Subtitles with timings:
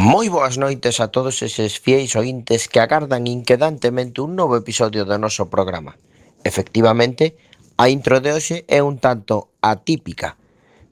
[0.00, 5.20] Moi boas noites a todos eses fieis ointes que agardan inquedantemente un novo episodio do
[5.20, 6.00] noso programa.
[6.40, 7.36] Efectivamente,
[7.76, 10.40] a intro de hoxe é un tanto atípica,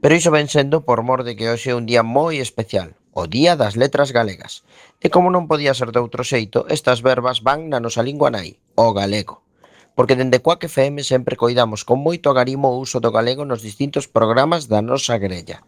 [0.05, 3.25] pero iso ven sendo por mor de que hoxe é un día moi especial, o
[3.25, 4.61] Día das Letras Galegas.
[5.01, 8.61] E como non podía ser de outro xeito, estas verbas van na nosa lingua nai,
[8.77, 9.41] o galego
[9.99, 14.07] porque dende Coac FM sempre coidamos con moito agarimo o uso do galego nos distintos
[14.07, 15.67] programas da nosa grella.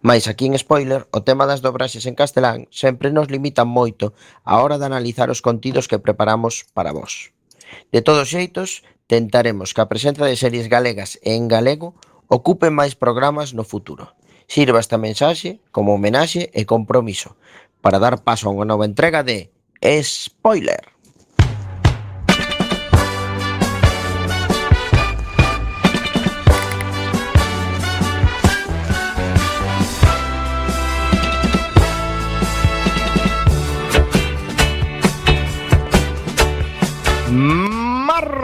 [0.00, 4.16] Mais aquí en Spoiler o tema das dobraxes en castelán sempre nos limitan moito
[4.48, 7.36] á hora de analizar os contidos que preparamos para vós.
[7.92, 11.92] De todos xeitos, tentaremos que a presenza de series galegas e en galego
[12.32, 14.16] ocupe máis programas no futuro.
[14.48, 17.36] Sirva esta mensaxe como homenaxe e compromiso
[17.84, 19.52] para dar paso a unha nova entrega de
[20.00, 20.99] Spoiler.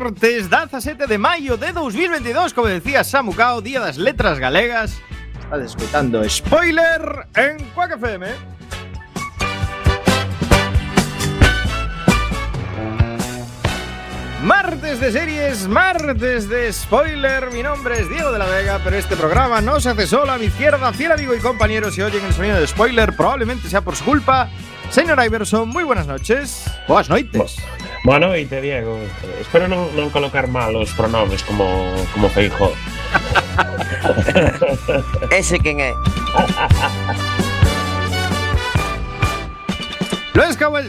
[0.06, 5.02] Martes 17 de maio de 2022, como decía Samu Cao, Día das Letras Galegas.
[5.36, 8.28] Estás escuchando Spoiler en Quack FM.
[14.44, 17.50] Martes de series, martes de spoiler.
[17.50, 20.30] Mi nombre es Diego de la Vega, pero este programa no se hace solo.
[20.30, 23.80] A mi izquierda, fiel amigo y compañero, si oyen el sonido de spoiler, probablemente sea
[23.80, 24.50] por su culpa.
[24.90, 26.64] Señor Iverson, muy buenas noches.
[26.88, 27.56] Buenas noites.
[28.04, 28.98] Boa noite, Diego.
[29.40, 31.66] Espero non, non colocar mal os pronomes como,
[32.14, 32.70] como Feijó.
[35.34, 35.92] Ese quen é?
[40.34, 40.44] Lo,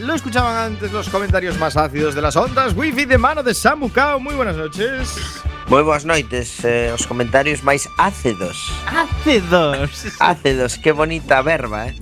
[0.06, 2.74] lo escuchaban antes los comentarios más ácidos de las ondas.
[2.76, 4.20] Wifi de mano de Samu Kao.
[4.20, 5.42] Muy buenas noches.
[5.68, 8.72] Moi boas noites, eh, os comentarios máis ácidos.
[8.88, 10.16] Ácidos.
[10.16, 11.94] Ácidos, que bonita verba, eh?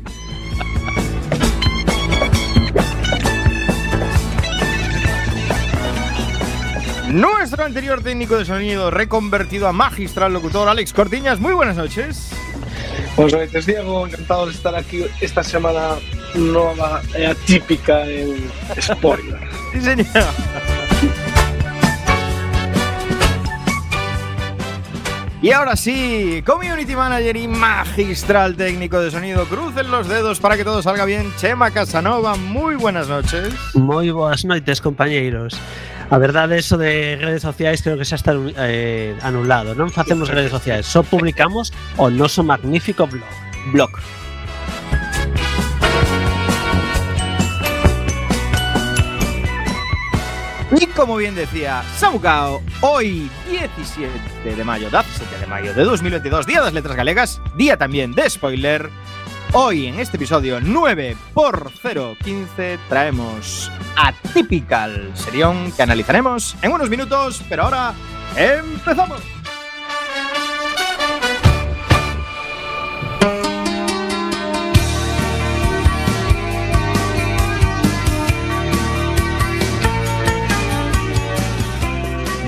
[7.08, 11.38] Nuestro anterior técnico de sonido reconvertido a magistral locutor, Alex Cortiñas.
[11.38, 12.30] Muy buenas noches.
[13.16, 14.06] Boas noites, Diego.
[14.06, 15.96] Encantado de estar aquí esta semana
[16.34, 18.50] nova e atípica en
[18.80, 19.38] spoiler.
[19.72, 20.06] Sí, señor.
[25.42, 30.64] Y ahora sí, Community Manager y magistral técnico de sonido, crucen los dedos para que
[30.64, 31.30] todo salga bien.
[31.36, 33.52] Chema Casanova, muy buenas noches.
[33.74, 35.60] Moi boas noites, compañeiros.
[36.08, 38.30] A verdade, eso de redes sociais creo que xa está
[38.62, 39.74] eh, anulado.
[39.74, 43.26] Non facemos redes sociais, só publicamos o noso magnífico blog.
[43.74, 43.90] Blog.
[50.78, 54.10] Y como bien decía Samucao, hoy 17
[54.44, 58.30] de mayo, 17 de mayo de 2022, Día de las Letras Galegas, día también de
[58.30, 58.90] spoiler.
[59.58, 67.42] Hoy en este episodio 9 por 015 traemos Atypical, serión que analizaremos en unos minutos,
[67.48, 67.94] pero ahora
[68.36, 69.35] empezamos.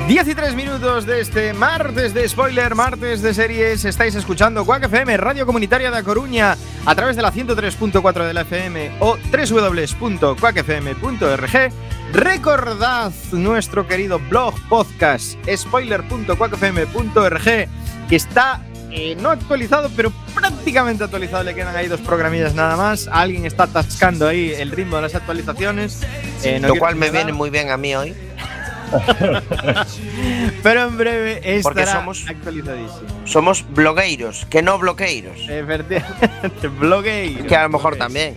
[0.09, 3.85] Diez y tres minutos de este martes de spoiler, martes de series.
[3.85, 8.41] Estáis escuchando Quack FM, Radio Comunitaria de Coruña, a través de la 103.4 de la
[8.41, 11.73] FM o www.quackfm.org.
[12.15, 17.45] Recordad nuestro querido blog podcast spoiler.quackfm.org
[18.09, 21.45] que está eh, no actualizado, pero prácticamente actualizado.
[21.45, 23.11] Le quedan ahí dos programillas nada más.
[23.13, 26.01] Alguien está atascando ahí el ritmo de las actualizaciones.
[26.45, 28.17] Eh, no Lo cual me viene muy bien a mí hoy.
[30.63, 33.09] Pero en breve Porque estará somos- actualizadísimo.
[33.25, 35.39] Somos blogueiros, que no bloqueiros.
[35.49, 37.47] Efectivamente, blogueiros.
[37.47, 38.37] Que a lo mejor también.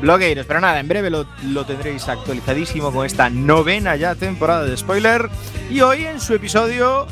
[0.00, 4.76] Blogueiros, pero nada, en breve lo, lo tendréis actualizadísimo con esta novena ya temporada de
[4.76, 5.28] spoiler.
[5.70, 7.06] Y hoy en su episodio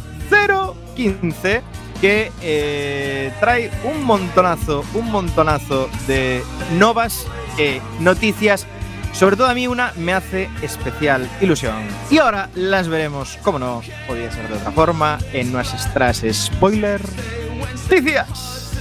[0.97, 1.63] 015,
[2.01, 6.43] que eh, trae un montonazo, un montonazo de
[6.79, 7.27] novas
[7.59, 8.67] eh, noticias.
[9.13, 11.77] Sobre todo a mí una me hace especial ilusión.
[12.11, 17.01] Y ahora las veremos, como no podía ser de otra forma, en nuestras spoiler
[17.89, 18.73] noticias.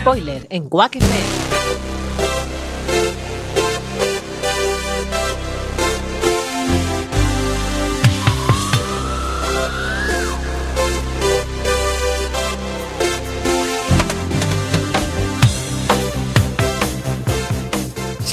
[0.00, 0.96] Spoiler en Quack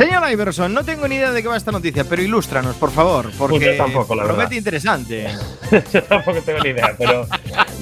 [0.02, 3.30] Señor Iverson, no tengo ni idea de qué va esta noticia, pero ilústranos, por favor,
[3.38, 4.58] porque Pues yo tampoco, la promete verdad.
[4.58, 5.28] interesante.
[5.94, 7.28] Yo tampoco tengo ni idea, pero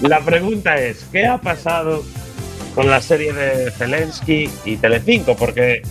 [0.02, 2.04] la pregunta es, ¿qué ha pasado
[2.76, 5.82] con la serie de Zelensky y Telecinco, porque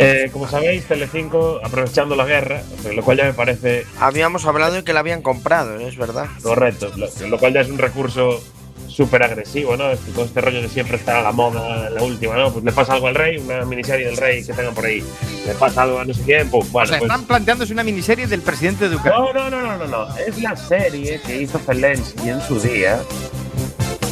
[0.00, 2.62] eh, como sabéis, Telecinco aprovechando la guerra,
[2.94, 6.26] lo cual ya me parece Habíamos hablado de que la habían comprado, es verdad.
[6.42, 8.42] correcto, lo, lo cual ya es un recurso
[8.88, 9.84] súper agresivo, ¿no?
[10.14, 12.52] Todo este rollo de siempre estar a la moda, la última, ¿no?
[12.52, 15.04] Pues le pasa algo al rey, una miniserie del rey que tengan por ahí,
[15.46, 17.84] le pasa algo a no sé quién, pues O bueno, sea, pues- están planteándose una
[17.84, 19.18] miniserie del presidente de Ucrania.
[19.20, 20.16] No, no, no, no, no, no.
[20.18, 23.00] Es la serie que hizo Zelensky en su día,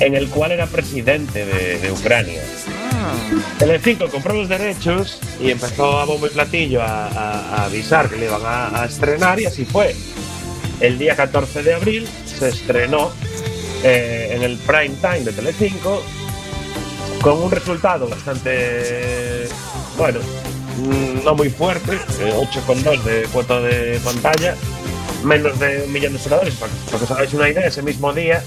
[0.01, 2.43] en el cual era presidente de, de Ucrania.
[3.59, 8.17] Telecinco compró los derechos y empezó a bombo y platillo a, a- a avisar que
[8.17, 9.95] le iban a, a estrenar y así fue.
[10.81, 13.11] El día 14 de abril se estrenó
[13.89, 16.03] eh, en el prime time de Telecinco
[17.23, 19.49] con un resultado bastante,
[19.97, 20.19] bueno,
[20.79, 24.57] mm, no muy fuerte, eh, 8,2 de cuota de pantalla,
[25.23, 26.55] menos de un millón de espectadores.
[26.55, 28.43] Para, para que os hagáis una idea, ese mismo día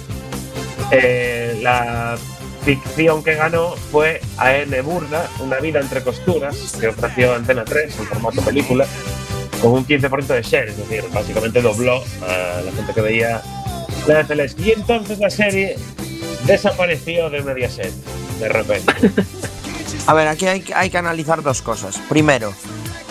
[0.91, 2.18] eh, la
[2.65, 4.81] ficción que ganó fue A.N.
[4.81, 8.85] Burda, Una vida entre costuras, que ofreció Antena 3 en formato película,
[9.62, 13.42] con un 15% de share, es decir, básicamente dobló a la gente que veía
[14.13, 14.56] la.
[14.59, 15.77] Y entonces la serie
[16.45, 17.91] desapareció de Mediaset,
[18.39, 18.94] de repente.
[20.07, 21.97] A ver, aquí hay, que- hay que analizar dos cosas.
[22.09, 22.53] Primero,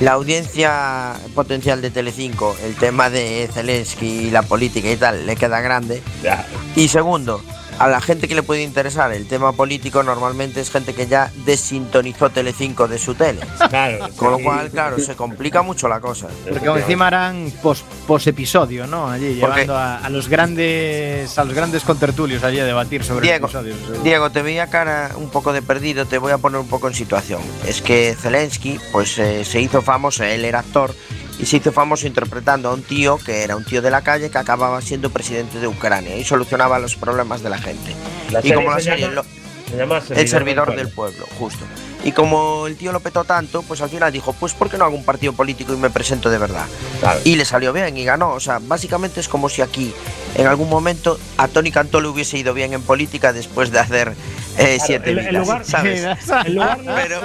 [0.01, 5.37] la audiencia potencial de Telecinco, el tema de Zelensky y la política y tal, le
[5.37, 6.03] queda grande.
[6.23, 6.47] Ya,
[6.77, 7.43] Y segundo,
[7.79, 11.31] a la gente que le puede interesar el tema político normalmente es gente que ya
[11.45, 13.41] desintonizó Telecinco de su tele.
[13.69, 14.09] claro.
[14.17, 16.29] Con lo cual, claro, se complica mucho la cosa.
[16.49, 17.85] Porque como encima harán pos,
[18.27, 19.09] episodio, ¿no?
[19.09, 23.27] Allí, Porque- llevando a, a los grandes a los grandes contertulios allí a debatir sobre
[23.27, 23.77] Diego, episodios.
[24.03, 26.95] Diego, te veía cara un poco de perdido, te voy a poner un poco en
[26.95, 27.41] situación.
[27.67, 30.95] Es que Zelensky, pues eh, se hizo famoso, él era actor,
[31.39, 34.31] y se hizo famoso interpretando a un tío que era un tío de la calle
[34.31, 37.95] que acababa siendo presidente de Ucrania y solucionaba los problemas de la gente.
[38.31, 39.25] La y como la se serie llama- lo-
[39.71, 41.65] se llama el servidor del pueblo, justo.
[42.05, 44.85] Y como el tío lo petó tanto, pues al final dijo, pues ¿por qué no
[44.87, 46.65] hago un partido político y me presento de verdad?
[47.01, 47.21] Claro.
[47.25, 48.31] Y le salió bien y ganó.
[48.33, 49.93] O sea, básicamente es como si aquí
[50.37, 54.15] en algún momento a Tony Cantó le hubiese ido bien en política después de hacer
[54.59, 56.05] eh, Claro, siete en- en vidas, lugar- ¿sabes?
[56.47, 57.21] En lugar de- Pero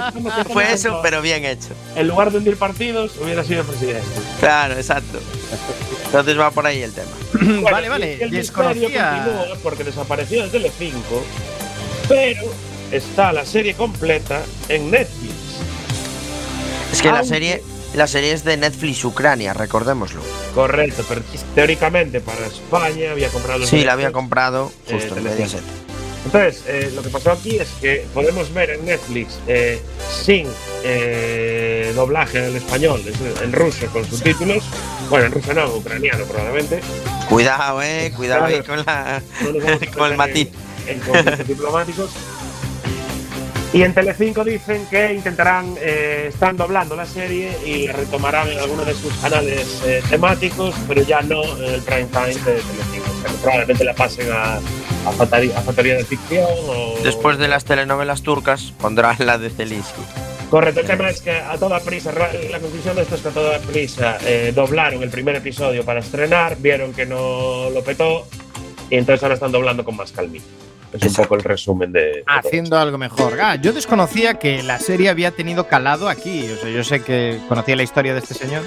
[0.52, 1.68] fue eso, pero bien hecho.
[1.96, 4.06] En lugar de hundir partidos, hubiera sido presidente.
[4.40, 5.18] Claro, exacto.
[6.06, 7.10] Entonces va por ahí el tema.
[7.34, 8.22] Bueno, vale, vale.
[8.24, 9.48] El Desconocía.
[9.62, 11.24] porque desapareció de Telecinco,
[12.08, 12.42] pero
[12.92, 15.32] está la serie completa en Netflix.
[16.92, 17.62] Es que la serie,
[17.94, 20.20] la serie es de Netflix Ucrania, recordémoslo.
[20.54, 21.22] Correcto, pero
[21.56, 25.32] teóricamente para España había comprado Sí, la había comprado eh, justo en Telecinco.
[25.60, 25.83] Mediaset.
[26.24, 29.80] Entonces, eh, lo que pasó aquí es que podemos ver en Netflix eh,
[30.10, 30.46] sin
[30.82, 34.64] eh, doblaje en el español, es en ruso con subtítulos.
[35.10, 36.80] Bueno, en ruso no, en ucraniano probablemente.
[37.28, 40.48] Cuidado, eh, cuidado ahí con, la, No con el matiz.
[40.86, 42.10] En, en conflictos diplomáticos.
[43.74, 48.84] Y en Telecinco dicen que intentarán, eh, están doblando la serie y retomarán en alguno
[48.84, 53.10] de sus canales eh, temáticos, pero ya no en el prime time de Telecinco.
[53.10, 54.58] O sea, probablemente la pasen a,
[55.08, 56.94] a, Factoría, a Factoría de Ficción o...
[57.02, 60.02] Después de las telenovelas turcas, pondrán la de Zelensky.
[60.50, 63.32] Correcto, el tema es que a toda prisa, la conclusión de esto es que a
[63.32, 68.28] toda prisa eh, doblaron el primer episodio para estrenar, vieron que no lo petó
[68.88, 70.46] y entonces ahora están doblando con más calmita.
[70.94, 71.22] Es un Exacto.
[71.22, 72.22] poco el resumen de.
[72.26, 73.38] Haciendo algo mejor.
[73.42, 76.48] Ah, yo desconocía que la serie había tenido calado aquí.
[76.50, 78.62] O sea, yo sé que conocía la historia de este señor,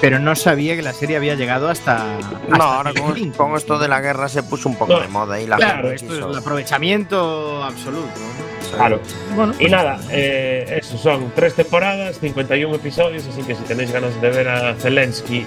[0.00, 2.04] pero no sabía que la serie había llegado hasta.
[2.48, 5.08] No, hasta ahora con, con esto de la guerra se puso un poco No, de
[5.08, 8.08] moda y la Claro, esto es quiso- el aprovechamiento absoluto.
[8.18, 8.76] ¿no?
[8.76, 9.00] Claro.
[9.34, 14.20] Bueno, Y nada, eh, eso son tres temporadas, 51 episodios, así que si tenéis ganas
[14.20, 15.44] de ver a Zelensky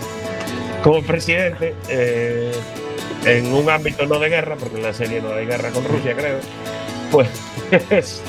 [0.84, 2.52] como presidente, eh,
[3.26, 6.16] en un ámbito no de guerra, porque en la serie no hay guerra con Rusia,
[6.16, 6.40] creo,
[7.12, 7.30] pues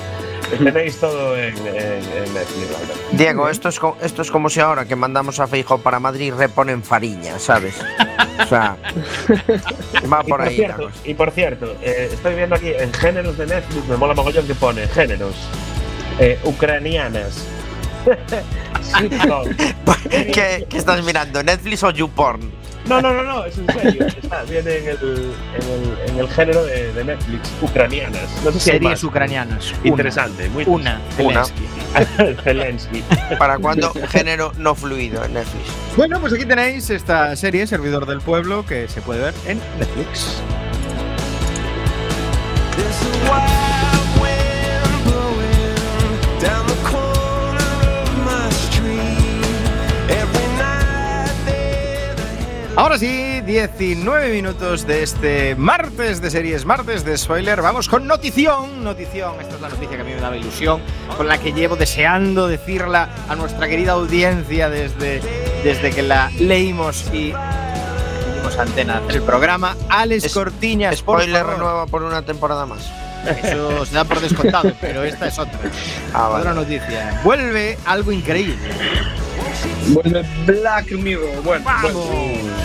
[0.62, 2.68] tenéis todo en, en, en Netflix.
[3.12, 6.82] Diego, esto es, esto es como si ahora que mandamos a Feijo para Madrid reponen
[6.82, 7.74] Fariña, ¿sabes?
[8.42, 8.76] O sea,
[10.12, 13.46] va Y por ahí cierto, y por cierto eh, estoy viendo aquí en géneros de
[13.46, 15.34] Netflix, me mola mogollón que pone géneros
[16.18, 17.46] eh, ucranianas.
[20.10, 21.42] ¿Qué, qué estás mirando?
[21.42, 22.63] ¿Netflix o YouPorn?
[22.88, 24.06] No, no, no, no, es en serio.
[24.06, 24.98] Está, viene en el,
[25.54, 28.28] en el, en el género de, de Netflix, ucranianas.
[28.44, 29.72] No sé si hay series ucranianas.
[29.72, 29.88] Una.
[29.88, 31.00] Interesante, muy Una.
[31.18, 31.44] Una.
[31.44, 32.42] Zelensky.
[32.44, 33.04] Zelensky.
[33.38, 35.64] ¿Para cuándo género no fluido en Netflix?
[35.96, 40.42] Bueno, pues aquí tenéis esta serie, Servidor del Pueblo, que se puede ver en Netflix.
[52.76, 57.62] Ahora sí, 19 minutos de este martes de series, martes de spoiler.
[57.62, 59.34] Vamos con notición, notición.
[59.40, 60.80] Esta es la noticia que a mí me daba ilusión,
[61.16, 65.20] con la que llevo deseando decirla a nuestra querida audiencia desde,
[65.62, 67.32] desde que la leímos y
[68.34, 69.76] dimos antena del programa.
[69.88, 71.54] Alex Es- Cortiñas, por Spoiler favor.
[71.54, 72.90] renueva por una temporada más.
[73.42, 75.58] Eso se da por descontado, pero esta es otra.
[76.12, 76.60] Ah, Otra vale.
[76.60, 77.20] noticia.
[77.22, 78.56] Vuelve algo increíble.
[79.88, 81.42] Vuelve Black Mirror.
[81.44, 81.64] Bueno,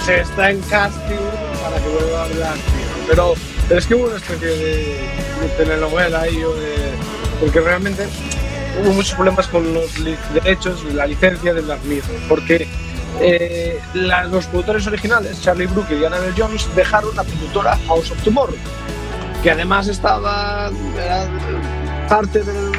[0.06, 1.16] se está en casting
[1.62, 3.06] para que vuelva Black Mirror.
[3.08, 3.34] Pero,
[3.68, 4.76] pero es que hubo una especie de,
[5.42, 6.76] de telenovela ahí, o de,
[7.40, 8.08] porque realmente
[8.82, 9.92] hubo muchos problemas con los
[10.34, 12.10] derechos, la licencia de Black Mirror.
[12.30, 12.68] Porque
[13.20, 18.24] eh, la- los productores originales, Charlie Brooker y Annabelle Jones, dejaron la productora House of
[18.24, 18.56] Tomorrow,
[19.44, 21.28] que además estaba era
[22.08, 22.72] parte del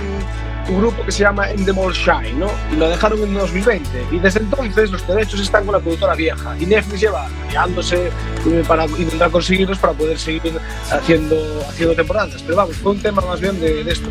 [0.77, 2.49] grupo que se llama Endemol Shine, ¿no?
[2.73, 3.89] Y lo dejaron en 2020.
[4.13, 6.57] Y desde entonces los derechos están con la productora vieja.
[6.59, 8.07] Y Netflix lleva liándose
[8.47, 10.53] eh, para intentar conseguirlos para poder seguir
[10.91, 11.37] haciendo,
[11.69, 12.43] haciendo temporadas.
[12.43, 14.09] Pero vamos, fue un tema más bien de, de esto,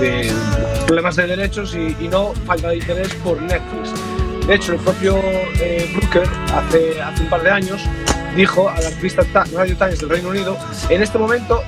[0.00, 0.32] de, de
[0.86, 3.90] problemas de derechos y, y no falta de interés por Netflix.
[4.46, 5.16] De hecho, el propio
[5.60, 7.80] eh, Brooker hace, hace un par de años
[8.34, 10.56] dijo a la revista Ta- Radio Times del Reino Unido,
[10.88, 11.62] en este momento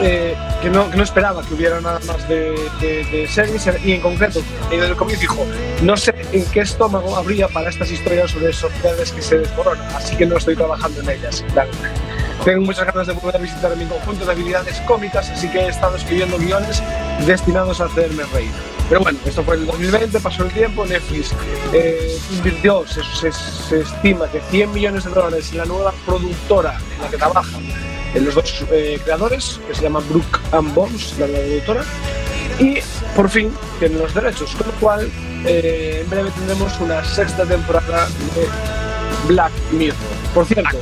[0.00, 4.82] eh, que, no, esperaba que hubiera nada más de, de- series y en concreto, en
[4.82, 5.46] el cómic dijo,
[5.82, 10.16] no sé en qué estómago habría para estas historias sobre sociedades que se desmoronan, así
[10.16, 11.44] que no estoy trabajando en ellas.
[11.52, 11.70] Claro.
[12.44, 15.68] Tengo muchas ganas de volver a visitar mi conjunto de habilidades cómicas, así que he
[15.68, 16.82] estado escribiendo guiones
[17.26, 18.50] destinados a hacerme reír.
[18.88, 21.32] Pero bueno, esto fue en el 2020, pasó el tiempo, Netflix
[21.72, 26.78] eh, invirtió, se, se- se estima que 100 millones de dólares en la nueva productora
[26.96, 27.72] en la que trabajan eh,
[28.20, 31.84] los dos eh, creadores, que se llaman Brook and Bones, la productora,
[32.58, 32.78] y
[33.16, 35.10] por fin tienen los derechos, con lo cual
[35.44, 38.46] eh, en breve tendremos una sexta temporada de
[39.28, 39.96] Black Mirror.
[40.34, 40.78] Por cierto,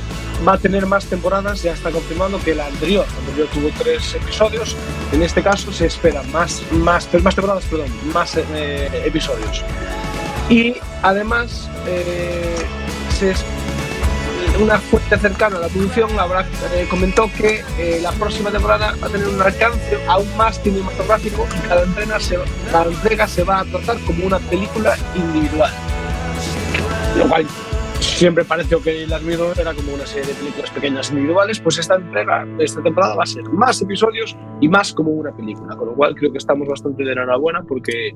[0.47, 4.15] va a tener más temporadas, ya está confirmado que la anterior, la anterior tuvo tres
[4.15, 4.77] episodios,
[5.13, 9.63] en este caso se espera más, más, más temporadas, perdón, más eh, episodios.
[10.51, 12.57] Y además, eh,
[13.19, 13.45] se es-
[14.61, 16.43] una fuente cercana a la producción habrá,
[16.75, 21.47] eh, comentó que eh, la próxima temporada va a tener un alcance aún más cinematográfico
[21.57, 22.39] y cada entrega, se,
[22.71, 25.71] cada entrega se va a tratar como una película individual.
[27.17, 27.47] Lo cual
[28.03, 31.97] siempre pareció que Las Mirror era como una serie de películas pequeñas individuales, pues esta
[31.97, 35.95] entrega, esta temporada va a ser más episodios y más como una película, con lo
[35.95, 38.15] cual creo que estamos bastante de enhorabuena porque,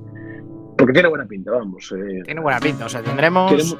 [0.77, 1.93] porque tiene buena pinta, vamos.
[1.93, 3.79] eh, Tiene buena pinta, o sea, tendremos Queremos-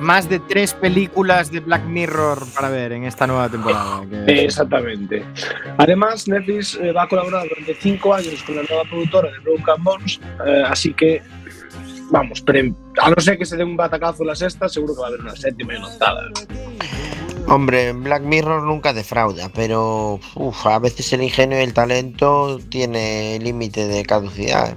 [0.00, 4.02] más de tres películas de Black Mirror para ver en esta nueva temporada.
[4.08, 5.24] que- Exactamente.
[5.76, 9.84] Además, Netflix eh, va a colaborar durante cinco años con la nueva productora de Broken
[9.84, 11.20] Bones, eh, así que,
[12.10, 15.06] vamos, pero a no ser que se dé un batacazo la sexta, seguro que va
[15.06, 16.20] a haber una séptima y una octava.
[17.46, 23.38] Hombre, Black Mirror nunca defrauda, pero uf, a veces el ingenio y el talento tiene
[23.40, 24.76] límite de caducidad.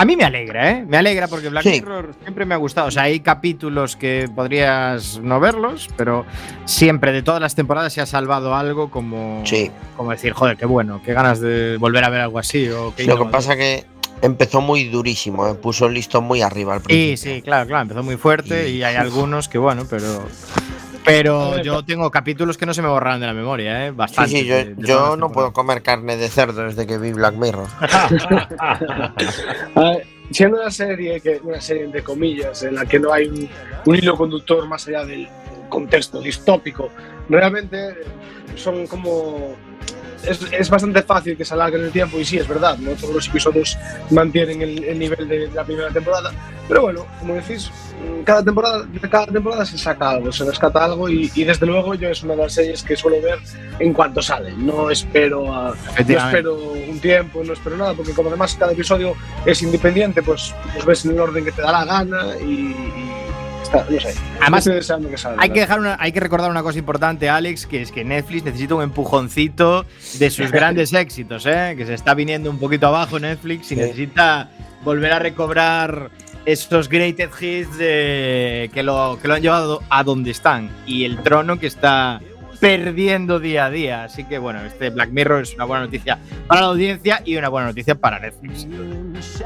[0.00, 0.84] A mí me alegra, ¿eh?
[0.86, 1.70] Me alegra porque Black Sí.
[1.70, 2.86] Mirror siempre me ha gustado.
[2.86, 6.24] O sea, hay capítulos que podrías no verlos, pero
[6.66, 9.72] siempre de todas las temporadas se ha salvado algo como, Sí.
[9.96, 12.68] como decir, joder, qué bueno, qué ganas de volver a ver algo así.
[12.68, 13.86] O qué Lo que pasa que
[14.22, 17.34] empezó muy durísimo, eh, puso el listón muy arriba al Sí, principio.
[17.34, 20.24] sí, claro, claro, empezó muy fuerte Y- y hay algunos que, bueno, pero.
[21.08, 23.90] Pero ver, yo tengo capítulos que no se me borran de la memoria, ¿eh?
[23.90, 24.30] Sí, Bastante.
[24.30, 27.34] sí, yo, de- de yo no puedo comer carne de cerdo desde que vi Black
[27.34, 27.68] Mirror.
[29.74, 29.94] Ah,
[30.30, 33.48] siendo una serie, que, una serie entre comillas, en la que no hay un,
[33.86, 35.28] un hilo conductor más allá del
[35.68, 36.90] contexto distópico,
[37.28, 37.94] realmente
[38.56, 39.54] son como...
[40.24, 43.14] Es, es bastante fácil que se alarguen el tiempo y sí, es verdad, no todos
[43.14, 43.78] los episodios
[44.10, 46.32] mantienen el, el nivel de la primera temporada,
[46.66, 47.70] pero bueno, como decís,
[48.24, 52.08] cada temporada, cada temporada se saca algo, se rescata algo y, y desde luego yo
[52.10, 53.38] es una de las series que suelo ver
[53.78, 58.28] en cuanto sale, no espero a, no espero un tiempo, no espero nada, porque como
[58.28, 59.14] además cada episodio
[59.46, 63.27] es independiente, pues los ves en el orden que te da la gana y, y
[63.62, 64.14] está, no sé.
[64.40, 65.42] Además, estoy deseando que salga.
[65.42, 68.44] Hay que, dejar una- hay que recordar una cosa importante, Alex, que es que Netflix
[68.44, 69.84] necesita un empujoncito
[70.18, 71.74] de sus grandes éxitos, ¿eh?
[71.76, 73.76] que se está viniendo un poquito abajo Netflix y Sí.
[73.76, 74.50] necesita
[74.84, 76.10] volver a recobrar
[76.46, 81.18] esos greatest hits de- que, lo, que lo han llevado a donde están y el
[81.22, 82.20] trono que está
[82.60, 84.04] perdiendo día a día.
[84.04, 87.48] Así que bueno, este Black Mirror es una buena noticia para la audiencia y una
[87.48, 88.66] buena noticia para Netflix.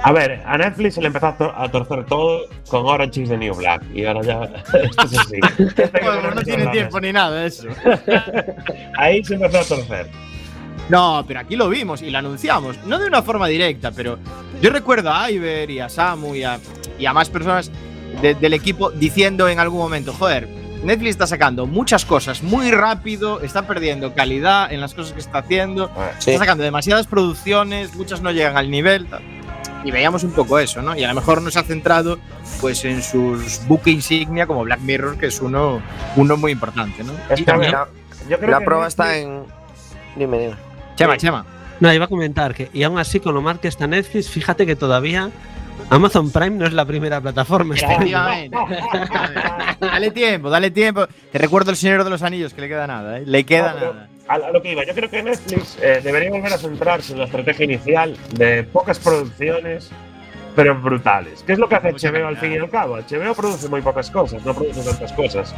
[0.03, 3.29] A ver, a Netflix se le empezó a, tor- a torcer todo con Orange is
[3.29, 3.83] the New Black.
[3.95, 4.43] Y ahora ya.
[4.83, 5.37] Esto es así.
[6.03, 7.69] Bueno, no tiene tiempo ni nada de eso.
[8.99, 10.09] Ahí se empezó a torcer.
[10.89, 12.77] No, pero aquí lo vimos y lo anunciamos.
[12.87, 14.19] No de una forma directa, pero
[14.61, 16.59] yo recuerdo a Iver y a Samu y a,
[16.99, 17.71] y a más personas
[18.21, 20.49] de- del equipo diciendo en algún momento, joder,
[20.83, 25.39] Netflix está sacando muchas cosas muy rápido, está perdiendo calidad en las cosas que está
[25.39, 26.31] haciendo, Sí.
[26.31, 29.07] está sacando demasiadas producciones, muchas no llegan al nivel.
[29.85, 30.97] Y veíamos un poco eso, ¿no?
[30.97, 32.19] Y a lo mejor no se ha centrado
[32.61, 35.83] pues en sus buque insignia como Black Mirror, que es uno,
[36.17, 37.13] uno muy importante, ¿no?
[37.31, 37.81] Es Y que, a también- ver,
[38.29, 39.43] yo creo La que prueba Netflix- está en.
[40.17, 40.55] Dime, dime.
[40.97, 41.47] Chema, Chema.
[41.81, 44.67] No, iba a comentar que, y aún así, con lo mal que está Netflix, fíjate
[44.67, 45.31] que todavía
[45.91, 47.75] Amazon Prime no es la primera plataforma.
[47.75, 48.57] Efectivamente.
[49.81, 51.07] dale tiempo, dale tiempo.
[51.31, 53.25] Te recuerdo el Señor de los Anillos, que le queda nada, ¿eh?
[53.27, 54.09] Le queda No, nada.
[54.29, 57.19] A, a lo que iba, yo creo que Netflix eh, debería volver a centrarse en
[57.19, 59.91] la estrategia inicial de pocas producciones,
[60.55, 61.43] pero brutales.
[61.47, 62.97] ¿Qué es lo que hace Mucha HBO al fin y al cabo?
[62.97, 65.55] HBO produce muy pocas cosas, no produce tantas cosas.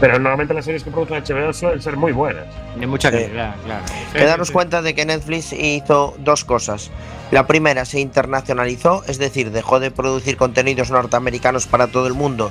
[0.00, 2.46] Pero normalmente las series que produce HBO suelen ser muy buenas.
[2.72, 3.16] Tiene mucha Sí.
[3.18, 3.84] calidad, claro.
[4.12, 6.90] Que daros cuenta de que Netflix hizo dos cosas.
[7.30, 12.50] La primera se internacionalizó, es decir, dejó de producir contenidos norteamericanos para todo el mundo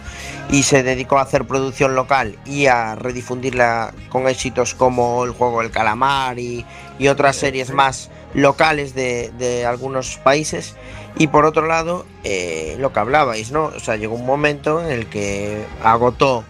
[0.52, 5.62] y se dedicó a hacer producción local y a redifundirla con éxitos como el juego
[5.64, 6.64] El Calamar y,
[7.00, 10.76] y otras series más locales de, de algunos países.
[11.18, 13.66] Y por otro lado, eh, lo que hablabais, ¿no?
[13.76, 16.44] O sea, llegó un momento en el que agotó,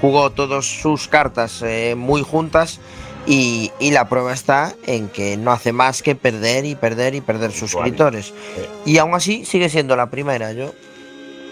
[0.00, 2.80] jugó todas sus cartas eh, muy juntas
[3.26, 7.20] y, y la prueba está en que no hace más que perder y perder y
[7.20, 8.32] perder suscriptores.
[8.86, 10.52] Y aún así sigue siendo la primera.
[10.52, 10.72] Yo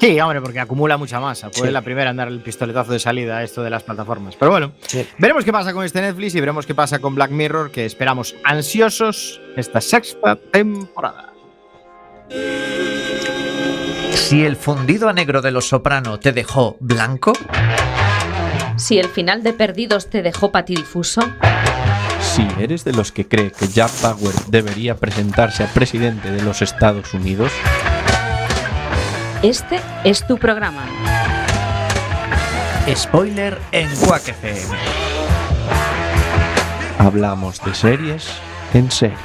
[0.00, 1.48] Sí, hombre, porque acumula mucha masa.
[1.50, 1.72] Fue Sí.
[1.72, 4.36] la primera en dar el pistoletazo de salida a esto de las plataformas.
[4.36, 5.06] Pero bueno, Sí.
[5.18, 8.34] veremos qué pasa con este Netflix y veremos qué pasa con Black Mirror, que esperamos
[8.44, 11.32] ansiosos esta sexta temporada.
[14.12, 17.32] Si el fundido a negro de los soprano te dejó blanco,
[18.78, 21.22] Si el final de Perdidos te dejó patidifuso,
[22.20, 26.60] Si eres de los que cree que Jack Bauer debería presentarse a presidente de los
[26.60, 27.50] Estados Unidos,
[29.42, 30.84] este es tu programa.
[32.94, 34.76] spoiler en Quack FM.
[36.98, 38.28] hablamos de series
[38.72, 39.16] en serie.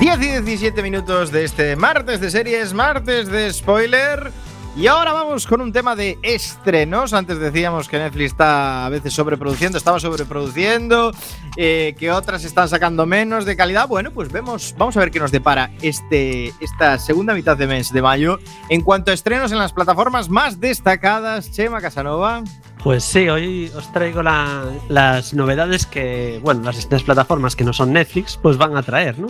[0.00, 4.32] Diez y 17 minutos de este martes de series, martes de spoiler.
[4.76, 7.12] Y ahora vamos con un tema de estrenos.
[7.12, 11.12] Antes decíamos que Netflix está a veces sobreproduciendo, estaba sobreproduciendo,
[11.56, 13.88] eh, que otras están sacando menos de calidad.
[13.88, 17.92] Bueno, pues vemos, vamos a ver qué nos depara este, esta segunda mitad de mes
[17.92, 18.38] de mayo.
[18.68, 22.42] En cuanto a estrenos en las plataformas más destacadas, Chema Casanova.
[22.82, 27.72] Pues sí, hoy os traigo la- las novedades que, bueno, las distintas plataformas que no
[27.72, 29.26] son Netflix, pues van a traer, ¿no?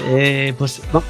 [0.00, 1.02] Eh, pues va-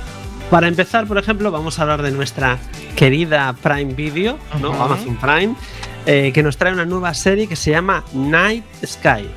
[0.51, 2.59] para empezar, por ejemplo, vamos a hablar de nuestra
[2.97, 4.73] querida Prime Video, ¿no?
[4.73, 5.55] Amazon Prime,
[6.07, 9.29] eh, que nos trae una nueva serie que se llama Night Sky.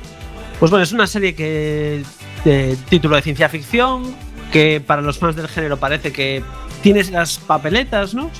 [0.58, 2.02] Pues bueno, es una serie que
[2.44, 4.14] de título de ciencia ficción,
[4.52, 6.42] que para los fans del género parece que
[6.82, 8.30] tiene las papeletas, ¿no?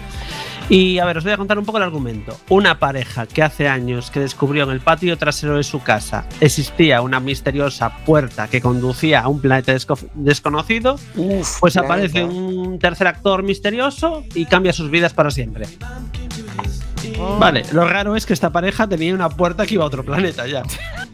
[0.71, 2.37] Y a ver, os voy a contar un poco el argumento.
[2.51, 7.01] Una pareja que hace años que descubrió en el patio trasero de su casa existía
[7.01, 11.81] una misteriosa puerta que conducía a un planeta desco- desconocido, pues planeta.
[11.81, 15.67] aparece un tercer actor misterioso y cambia sus vidas para siempre.
[17.39, 20.47] Vale, lo raro es que esta pareja tenía una puerta que iba a otro planeta
[20.47, 20.63] ya.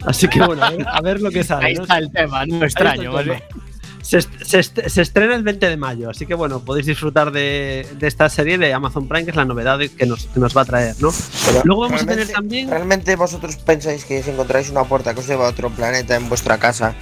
[0.05, 1.67] Así que bueno, a ver, a ver lo que sale.
[1.67, 1.83] Ahí ¿no?
[1.83, 3.43] está el tema, no extraño, ¿vale?
[3.49, 3.64] tema.
[4.05, 8.07] Se, se se estrena el 20 de mayo, así que bueno, podéis disfrutar de, de
[8.07, 10.65] esta serie de Amazon Prime, que es la novedad que nos, que nos va a
[10.67, 11.11] traer, ¿no?
[11.47, 12.69] Pero Luego vamos a tener también.
[12.69, 16.29] ¿Realmente vosotros pensáis que si encontráis una puerta que os lleva a otro planeta en
[16.29, 16.95] vuestra casa,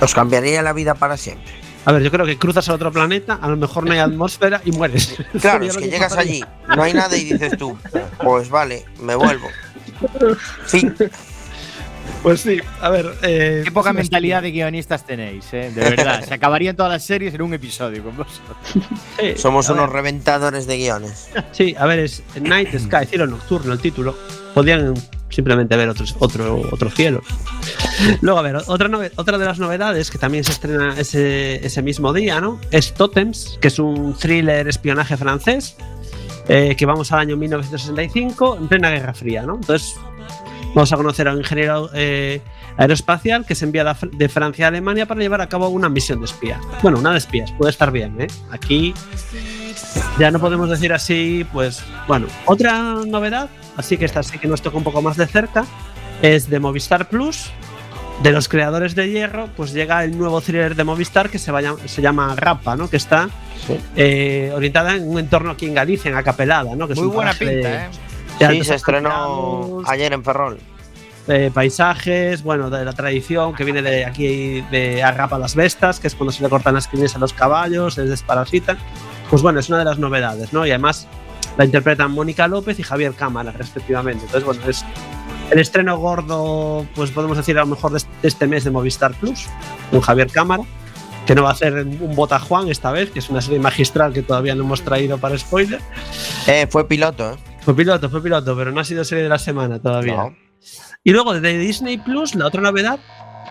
[0.00, 1.52] os cambiaría la vida para siempre?
[1.84, 4.60] A ver, yo creo que cruzas a otro planeta, a lo mejor no hay atmósfera
[4.64, 5.14] y mueres.
[5.40, 6.44] Claro, es que llegas allí,
[6.76, 7.78] no hay nada y dices tú,
[8.22, 9.48] pues vale, me vuelvo.
[10.66, 10.94] Fin.
[12.22, 13.06] Pues sí, a ver.
[13.22, 15.72] eh, Qué poca mentalidad de guionistas tenéis, ¿eh?
[15.74, 16.22] De verdad.
[16.24, 18.56] Se acabarían todas las series en un episodio con vosotros.
[19.18, 21.30] Sí, Somos a unos ver, reventadores de guiones.
[21.52, 24.14] Sí, a ver, es Night Sky, cielo nocturno, el título.
[24.54, 24.94] Podrían
[25.30, 27.22] simplemente ver otros, otro, otro cielo.
[28.20, 32.12] Luego, a ver, otra, otra de las novedades que también se estrena ese, ese mismo
[32.12, 32.60] día, ¿no?
[32.70, 35.76] Es Totems, que es un thriller espionaje francés,
[36.48, 39.54] eh, que vamos al año 1965, en plena Guerra Fría, ¿no?
[39.54, 39.94] Entonces,
[40.74, 42.40] vamos a conocer a un ingeniero eh,
[42.76, 45.88] aeroespacial que se envía de Fr- de Francia a Alemania para llevar a cabo una
[45.88, 46.60] misión de espías.
[46.82, 48.26] Bueno, una de espías, puede estar bien, ¿eh?
[48.50, 48.94] Aquí
[50.18, 52.26] ya no podemos decir así, pues bueno.
[52.46, 55.64] Otra novedad, así que esta sí que nos toca un poco más de cerca,
[56.22, 57.50] es de Movistar Plus.
[58.22, 61.50] De los creadores de Hierro, pues llega el nuevo thriller de Movistar que se,
[62.02, 62.90] llama Rapa, ¿no?
[62.90, 63.30] Que está
[63.96, 66.86] eh, orientada en un entorno aquí en Galicia, en Acapelada, ¿no?
[66.86, 67.88] Que es Muy un buena de- pinta, ¿eh?
[68.48, 70.58] Sí, se estrenó ayer en Ferrol.
[71.28, 76.08] eh, paisajes, bueno, de la tradición que viene de aquí de Agapa las Bestas, que
[76.08, 78.78] es cuando se le cortan las crines a los caballos, se desparasitan.
[79.28, 80.66] Pues bueno, es una de las novedades, ¿no?
[80.66, 81.06] Y además
[81.56, 84.24] la interpretan Mónica López y Javier Cámara, respectivamente.
[84.24, 84.84] Entonces, bueno, es
[85.50, 89.46] el estreno gordo, pues podemos decir a lo mejor de este mes de Movistar Plus,
[89.90, 90.62] con Javier Cámara,
[91.26, 94.12] que no va a hacer un Bota Juan esta vez, que es una serie magistral
[94.12, 95.80] que todavía no hemos traído para spoiler.
[96.46, 97.36] Eh, fue piloto, ¿eh?
[97.62, 100.16] Fue piloto, fue piloto, pero no ha sido serie de la semana todavía.
[100.16, 100.36] No.
[101.04, 102.98] Y luego de Disney Plus, la otra novedad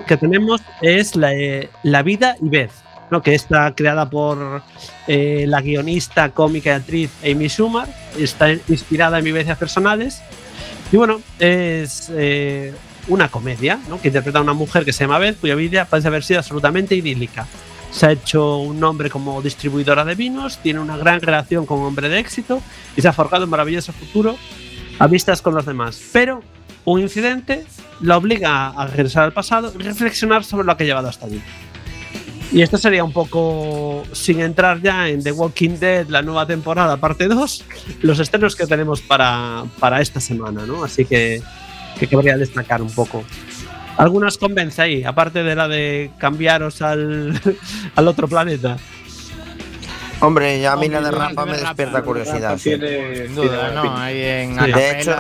[0.08, 2.72] que tenemos es la, eh, La vida y Beth,
[3.12, 3.22] ¿no?
[3.22, 4.62] que está creada por
[5.08, 10.22] eh, la guionista, cómica y actriz Amy Schumer, está inspirada en vivencias personales.
[10.92, 12.74] Y bueno, es eh,
[13.08, 14.02] una comedia ¿no?
[14.02, 16.96] que interpreta a una mujer que se llama Beth, cuya vida parece haber sido absolutamente
[16.96, 17.48] idílica.
[17.92, 21.88] Se ha hecho un nombre como distribuidora de vinos, tiene una gran relación con un
[21.88, 22.62] hombre de éxito
[22.96, 24.38] y se ha forjado un maravilloso futuro
[25.00, 26.02] a vistas con los demás.
[26.14, 26.42] Pero
[26.86, 27.66] un incidente
[28.02, 31.42] la obliga a regresar al pasado y reflexionar sobre lo que ha llevado hasta allí.
[32.52, 36.98] Y esto sería un poco, sin entrar ya en The Walking Dead, la nueva temporada,
[36.98, 37.66] parte 2,
[38.02, 40.84] los estrenos que tenemos para, para esta semana, ¿no?
[40.84, 41.44] Así que,
[42.00, 43.24] que querría destacar un poco.
[44.00, 47.40] Algunas convence ahí, aparte de la de cambiaros al,
[47.96, 48.78] al otro planeta.
[50.22, 52.58] Hombre, ya a mí la de Rampa me de despierta curiosidad.
[52.58, 52.72] sí.
[52.72, 54.08] tiene- Sin duda, tiene ¿no?
[54.08, 54.72] en Sí.
[54.72, 55.16] De hecho-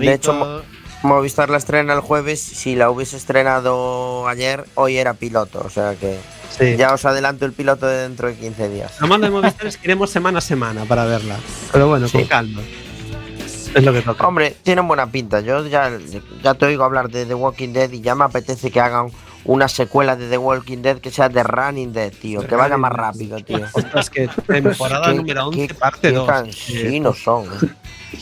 [0.00, 0.62] de hecho,
[1.02, 2.40] Movistar la estrena el jueves.
[2.40, 5.62] Si la hubiese estrenado ayer, hoy era piloto.
[5.64, 6.18] O sea que
[6.58, 6.76] Sí.
[6.76, 8.98] ya os adelanto el piloto de dentro de 15 días.
[9.00, 11.36] Lo malo de Movistar es que iremos semana a semana para verla.
[11.70, 12.62] Pero bueno, con calma.
[13.76, 14.26] Es lo que toca.
[14.26, 15.40] Hombre, tienen buena pinta.
[15.40, 15.92] Yo ya,
[16.42, 19.08] ya te oigo hablar de The Walking Dead y ya me apetece que hagan
[19.44, 22.40] una secuela de The Walking Dead que sea The Running Dead, tío.
[22.46, 23.60] Que vaya más rápido, tío.
[23.72, 26.26] Ostras, que temporada número 11, qué- parte qué 2.
[26.28, 27.44] cansinos son.
[27.44, 27.68] eh.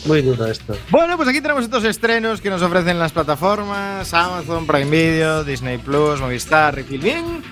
[0.05, 0.75] Muy duro esto.
[0.89, 5.77] Bueno, pues aquí tenemos estos estrenos que nos ofrecen las plataformas Amazon, Prime Video, Disney
[5.77, 7.43] Plus, Movistar y Filmin.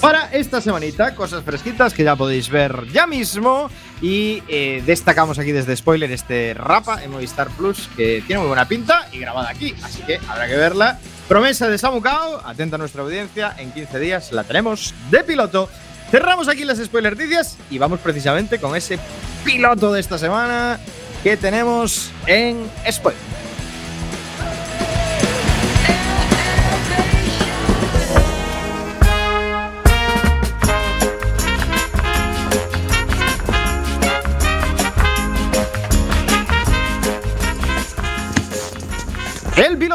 [0.00, 3.70] Para esta semanita, cosas fresquitas que ya podéis ver ya mismo.
[4.00, 8.66] Y eh, destacamos aquí desde Spoiler este Rapa en Movistar Plus, que tiene muy buena
[8.66, 9.74] pinta y grabada aquí.
[9.82, 10.98] Así que habrá que verla.
[11.28, 15.68] Promesa de Samucao, atenta a nuestra audiencia, en 15 días la tenemos de piloto.
[16.10, 18.98] Cerramos aquí las spoiler noticias y vamos precisamente con ese
[19.44, 20.80] piloto de esta semana
[21.22, 23.49] que tenemos en spoiler.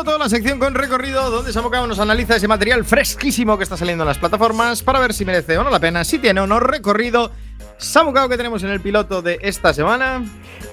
[0.05, 4.03] De la sección con recorrido donde Samucao nos analiza ese material fresquísimo que está saliendo
[4.03, 6.59] en las plataformas para ver si merece o no la pena, si tiene o no
[6.59, 7.31] recorrido.
[7.77, 10.23] Samucao que tenemos en el piloto de esta semana.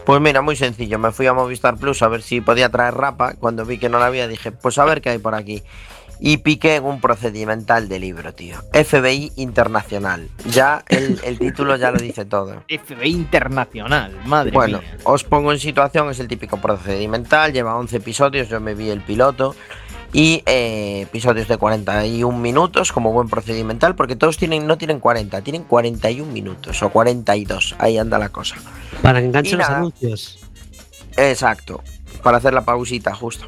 [0.05, 0.99] Pues mira, muy sencillo.
[0.99, 3.35] Me fui a Movistar Plus a ver si podía traer Rapa.
[3.35, 5.63] Cuando vi que no la había, dije, pues a ver qué hay por aquí.
[6.25, 8.57] Y piqué en un procedimental de libro, tío.
[8.73, 10.29] FBI Internacional.
[10.49, 12.63] Ya el, el título ya lo dice todo.
[12.69, 14.99] FBI Internacional, madre Bueno, mía.
[15.03, 19.01] os pongo en situación, es el típico procedimental, lleva 11 episodios, yo me vi el
[19.01, 19.57] piloto
[20.13, 25.41] y eh, episodios de 41 minutos como buen procedimental, porque todos tienen no tienen 40,
[25.43, 28.55] tienen 41 minutos o 42, ahí anda la cosa.
[29.03, 30.39] Para que enganchen los anuncios.
[31.17, 31.83] Exacto,
[32.23, 33.47] para hacer la pausita justo.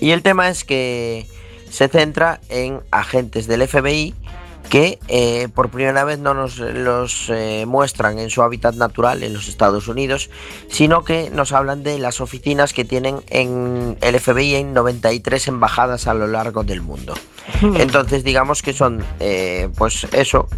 [0.00, 1.26] Y el tema es que
[1.70, 4.14] se centra en agentes del FBI
[4.68, 9.34] que eh, por primera vez no nos los eh, muestran en su hábitat natural en
[9.34, 10.30] los Estados Unidos,
[10.68, 16.06] sino que nos hablan de las oficinas que tienen en el FBI en 93 embajadas
[16.06, 17.14] a lo largo del mundo.
[17.62, 20.48] Entonces digamos que son, eh, pues eso,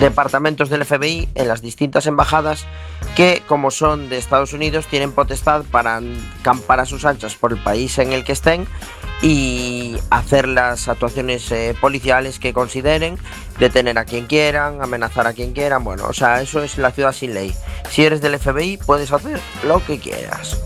[0.00, 2.66] departamentos del FBI en las distintas embajadas
[3.14, 6.00] que como son de Estados Unidos tienen potestad para
[6.42, 8.66] campar a sus anchas por el país en el que estén
[9.22, 13.18] y hacer las actuaciones eh, policiales que consideren,
[13.58, 17.12] detener a quien quieran, amenazar a quien quieran, bueno, o sea, eso es la ciudad
[17.12, 17.54] sin ley.
[17.90, 20.60] Si eres del FBI puedes hacer lo que quieras.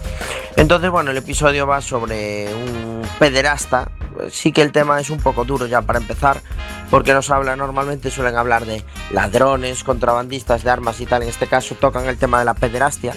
[0.56, 3.90] Entonces, bueno, el episodio va sobre un pederasta.
[4.30, 6.42] Sí que el tema es un poco duro ya para empezar,
[6.90, 11.22] porque nos habla normalmente, suelen hablar de ladrones, contrabandistas de armas y tal.
[11.22, 13.14] En este caso tocan el tema de la pederastia.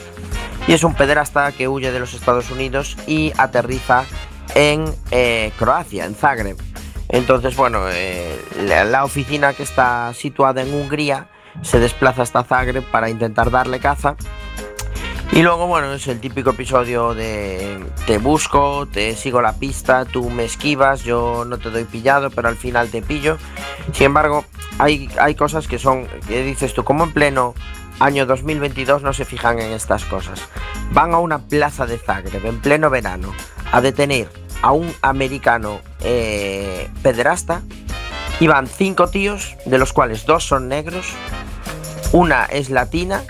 [0.68, 4.06] Y es un pederasta que huye de los Estados Unidos y aterriza
[4.56, 6.58] en eh, Croacia, en Zagreb.
[7.10, 11.28] Entonces, bueno, eh, la, la oficina que está situada en Hungría
[11.62, 14.16] se desplaza hasta Zagreb para intentar darle caza.
[15.32, 20.30] Y luego, bueno, es el típico episodio de te busco, te sigo la pista, tú
[20.30, 23.40] me esquivas, yo no te doy pillado, pero al final te pillo.
[23.94, 24.46] Sin embargo,
[24.78, 27.56] hay, hay cosas que son, que dices tú, como en pleno
[28.00, 30.40] año 2022 no se fijan en estas cosas.
[30.92, 33.34] Van a una plaza de Zagreb en pleno verano
[33.72, 37.62] a detener a un americano eh, pederasta
[38.40, 41.06] y van cinco tíos, de los cuales dos son negros,
[42.14, 43.24] una es latina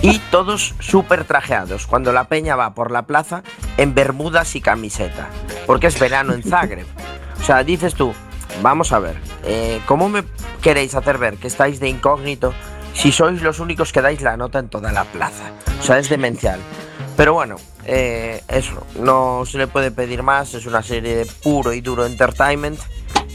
[0.00, 3.42] y todos súper trajeados, cuando la peña va por la plaza
[3.76, 5.28] en bermudas y camiseta,
[5.66, 6.86] porque es verano en Zagreb.
[7.40, 8.14] O sea, dices tú,
[8.62, 10.24] vamos a ver, eh, ¿cómo me
[10.62, 12.54] queréis hacer ver que estáis de incógnito
[12.94, 15.44] si sois los únicos que dais la nota en toda la plaza?
[15.80, 16.60] O sea, es demencial.
[17.18, 21.72] Pero bueno, eh, eso, no se le puede pedir más, es una serie de puro
[21.72, 22.78] y duro entertainment,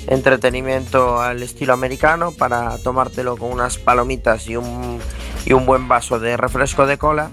[0.08, 5.02] entretenimiento al estilo americano para tomártelo con unas palomitas y un,
[5.46, 7.30] y un buen vaso de refresco de cola.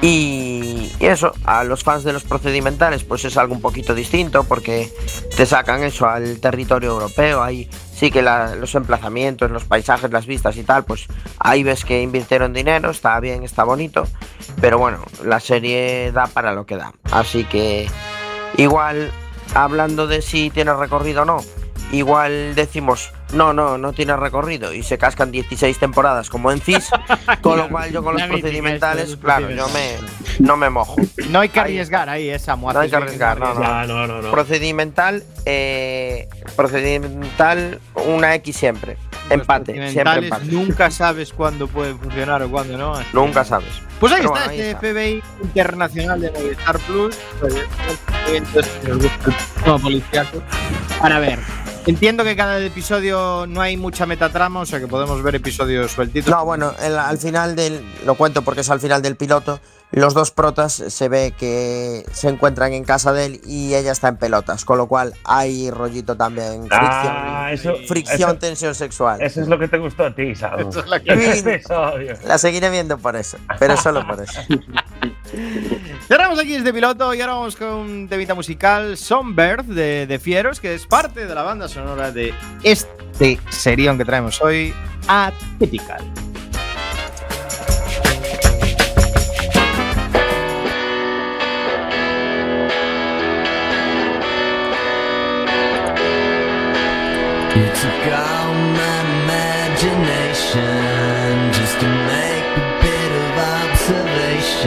[0.00, 4.92] Y, eso, a los fans de los procedimentales, pues es algo un poquito distinto porque
[5.36, 7.42] te sacan eso al territorio europeo.
[7.42, 11.06] Ahí sí que los emplazamientos, los paisajes, las vistas y tal, pues
[11.38, 14.06] ahí ves que invirtieron dinero, está bien, está bonito.
[14.60, 16.92] Pero bueno, la serie da para lo que da.
[17.10, 17.88] Así que
[18.56, 19.10] igual,
[19.54, 21.38] hablando de si tiene recorrido o no,
[21.90, 26.90] igual decimos, no, no, no tiene recorrido y se cascan 16 temporadas como en CIS,
[27.42, 29.96] con lo cual yo con los procedimentales, claro, yo me,
[30.38, 30.96] no me mojo.
[31.30, 33.86] No hay que arriesgar ahí, esa No hay que arriesgar, no, no.
[33.86, 34.30] No, no, no.
[34.30, 38.96] Procedimental, eh, procedimental, una X siempre.
[39.30, 40.46] Empate, siempre empate.
[40.46, 42.94] Nunca sabes cuándo puede funcionar o cuándo no.
[42.94, 43.68] así Nunca sabes.
[44.00, 45.02] Pues ahí Pero está bueno, ahí este está.
[45.02, 47.18] FBI internacional de Movistar Plus.
[47.42, 50.42] Nos gusta el tema policíaco.
[51.00, 51.38] Para ver.
[51.88, 56.30] Entiendo que cada episodio no hay mucha metatrama, o sea que podemos ver episodios sueltitos.
[56.30, 57.80] No, bueno, el- al final del.
[58.04, 59.58] Lo cuento porque es al final del piloto.
[59.90, 64.08] Los dos protas se ve que se encuentran en casa de él y ella está
[64.08, 66.60] en pelotas, con lo cual hay rollito también.
[66.68, 69.22] Fricción, Ah, eso, fricción eso, tensión sexual.
[69.22, 70.68] eso es lo que te gustó a ti, Sam.
[70.68, 72.18] Eso es lo que-.
[72.26, 74.38] La seguiré viendo por eso, pero solo por eso.
[76.08, 80.58] Cerramos aquí este piloto y ahora vamos con un temita musical, Songbird de, de Fieros,
[80.58, 84.72] que es parte de la banda sonora de este serión que traemos hoy,
[85.06, 86.00] Atypical.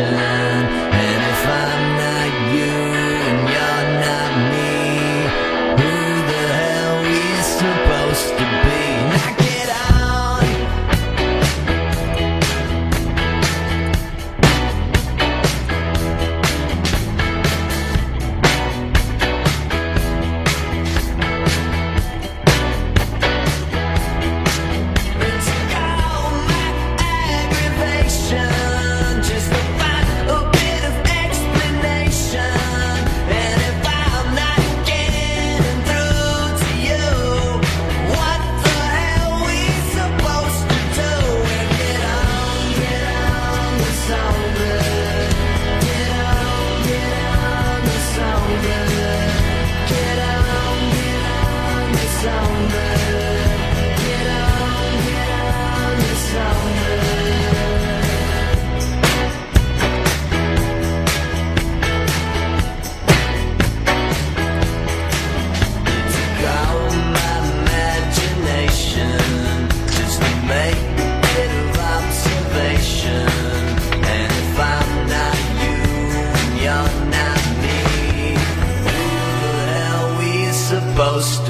[0.04, 0.31] A bit.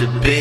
[0.02, 0.41] To be?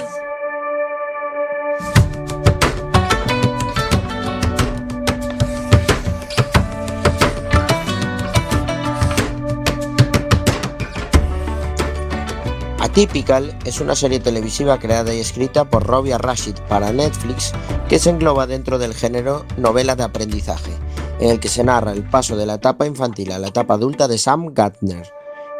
[12.91, 17.53] Atypical es una serie televisiva creada y escrita por Robia Rashid para Netflix
[17.87, 20.73] que se engloba dentro del género novela de aprendizaje,
[21.21, 24.09] en el que se narra el paso de la etapa infantil a la etapa adulta
[24.09, 25.09] de Sam Gardner,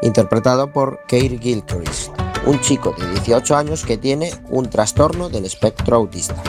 [0.01, 2.11] interpretado por Keir Gilchrist.
[2.45, 6.43] un chico de 18 años que tiene un trastorno del espectro autista.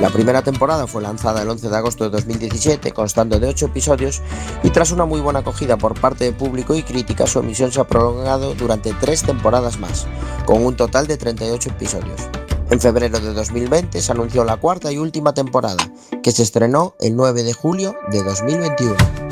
[0.00, 4.20] La primera temporada fue lanzada el 11 de agosto de 2017, constando de 8 episodios,
[4.62, 7.80] y tras una muy buena acogida por parte de público y crítica, su emisión se
[7.80, 10.06] ha prolongado durante 3 temporadas más,
[10.44, 12.20] con un total de 38 episodios.
[12.68, 15.82] En febrero de 2020 se anunció la cuarta y última temporada,
[16.22, 19.25] que se estrenó el 9 de julio de 2021.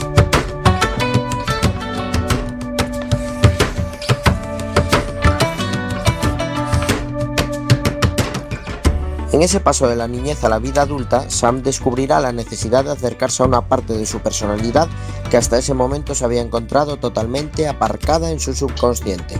[9.44, 13.42] Ese paso de la niñez a la vida adulta, Sam descubrirá la necesidad de acercarse
[13.42, 14.88] a una parte de su personalidad
[15.30, 19.38] que hasta ese momento se había encontrado totalmente aparcada en su subconsciente.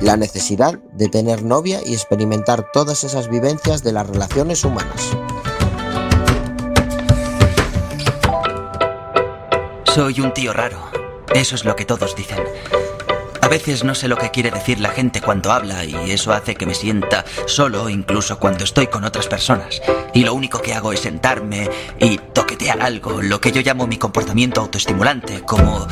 [0.00, 5.10] La necesidad de tener novia y experimentar todas esas vivencias de las relaciones humanas.
[9.92, 10.78] Soy un tío raro.
[11.34, 12.38] Eso es lo que todos dicen.
[13.50, 16.66] Veces no sé lo que quiere decir la gente cuando habla y eso hace que
[16.66, 19.82] me sienta solo incluso cuando estoy con otras personas.
[20.14, 23.96] Y lo único que hago es sentarme y toquetear algo, lo que yo llamo mi
[23.98, 25.88] comportamiento autoestimulante, como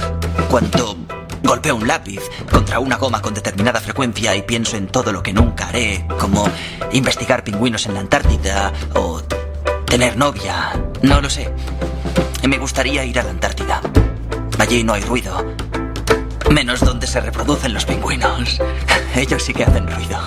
[0.49, 0.97] cuando
[1.43, 5.33] golpeo un lápiz contra una goma con determinada frecuencia y pienso en todo lo que
[5.33, 6.49] nunca haré, como
[6.93, 9.21] investigar pingüinos en la Antártida o
[9.85, 11.53] tener novia, no lo sé.
[12.49, 13.81] Me gustaría ir a la Antártida.
[14.61, 15.68] Allí no hay ruido.
[16.51, 18.61] Menos donde se reproducen los pingüinos.
[19.15, 20.19] Ellos sí que hacen ruido.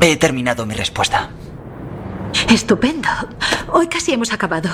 [0.00, 1.30] He terminado mi respuesta.
[2.48, 3.08] Estupendo.
[3.72, 4.70] Hoy casi hemos acabado.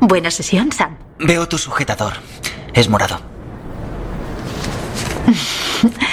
[0.00, 0.96] Buena sesión, Sam.
[1.18, 2.14] Veo tu sujetador.
[2.72, 3.20] Es morado.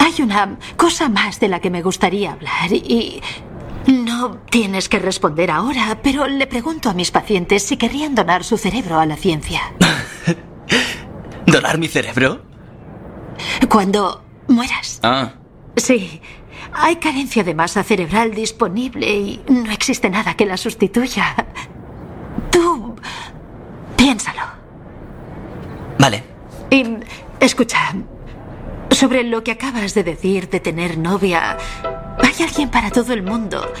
[0.00, 3.20] Hay una cosa más de la que me gustaría hablar y
[3.86, 8.58] no tienes que responder ahora, pero le pregunto a mis pacientes si querrían donar su
[8.58, 9.60] cerebro a la ciencia.
[11.48, 12.42] ¿Donar mi cerebro?
[13.70, 15.00] Cuando mueras.
[15.02, 15.32] Ah.
[15.76, 16.20] Sí.
[16.74, 21.34] Hay carencia de masa cerebral disponible y no existe nada que la sustituya.
[22.50, 22.94] Tú
[23.96, 24.42] piénsalo.
[25.98, 26.22] Vale.
[26.70, 26.84] Y
[27.40, 27.94] escucha,
[28.90, 31.56] sobre lo que acabas de decir de tener novia,
[32.18, 33.72] hay alguien para todo el mundo.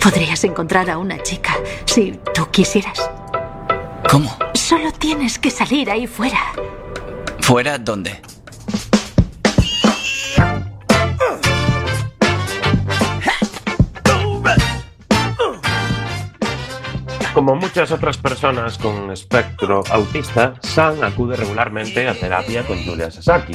[0.00, 1.54] Podrías encontrar a una chica
[1.86, 3.10] si tú quisieras.
[4.08, 4.36] ¿Cómo?
[4.54, 6.52] Solo tienes que salir ahí fuera.
[7.46, 8.10] ¿Fuera dónde?
[17.32, 23.54] Como muchas otras personas con espectro autista, Sam acude regularmente a terapia con Julia Sasaki,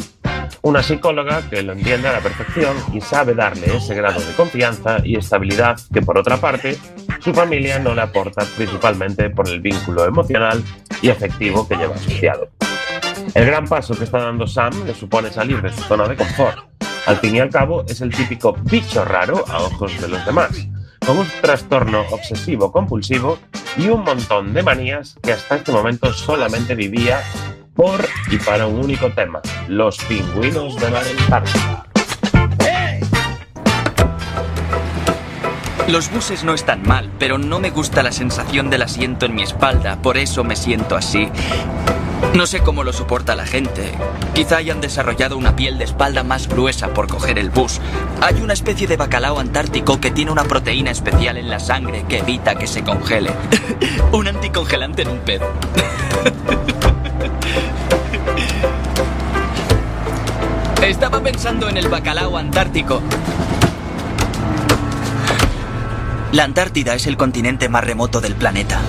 [0.62, 5.00] una psicóloga que lo entiende a la perfección y sabe darle ese grado de confianza
[5.04, 6.78] y estabilidad que, por otra parte,
[7.20, 10.64] su familia no le aporta principalmente por el vínculo emocional
[11.02, 12.48] y afectivo que lleva asociado.
[13.34, 16.60] El gran paso que está dando Sam le supone salir de su zona de confort.
[17.06, 20.68] Al fin y al cabo, es el típico bicho raro a ojos de los demás,
[21.06, 23.40] con un trastorno obsesivo compulsivo
[23.78, 27.22] y un montón de manías que hasta este momento solamente vivía
[27.74, 31.02] por y para un único tema, los pingüinos de la.
[35.88, 39.42] Los buses no están mal, pero no me gusta la sensación del asiento en mi
[39.42, 41.30] espalda, por eso me siento así.
[42.36, 43.92] No sé cómo lo soporta la gente.
[44.34, 47.82] Quizá hayan desarrollado una piel de espalda más gruesa por coger el bus.
[48.22, 52.20] Hay una especie de bacalao antártico que tiene una proteína especial en la sangre que
[52.20, 53.32] evita que se congele.
[54.14, 55.42] un anticongelante en un pez.
[60.82, 63.02] Estaba pensando en el bacalao antártico.
[66.32, 68.80] La Antártida es el continente más remoto del planeta.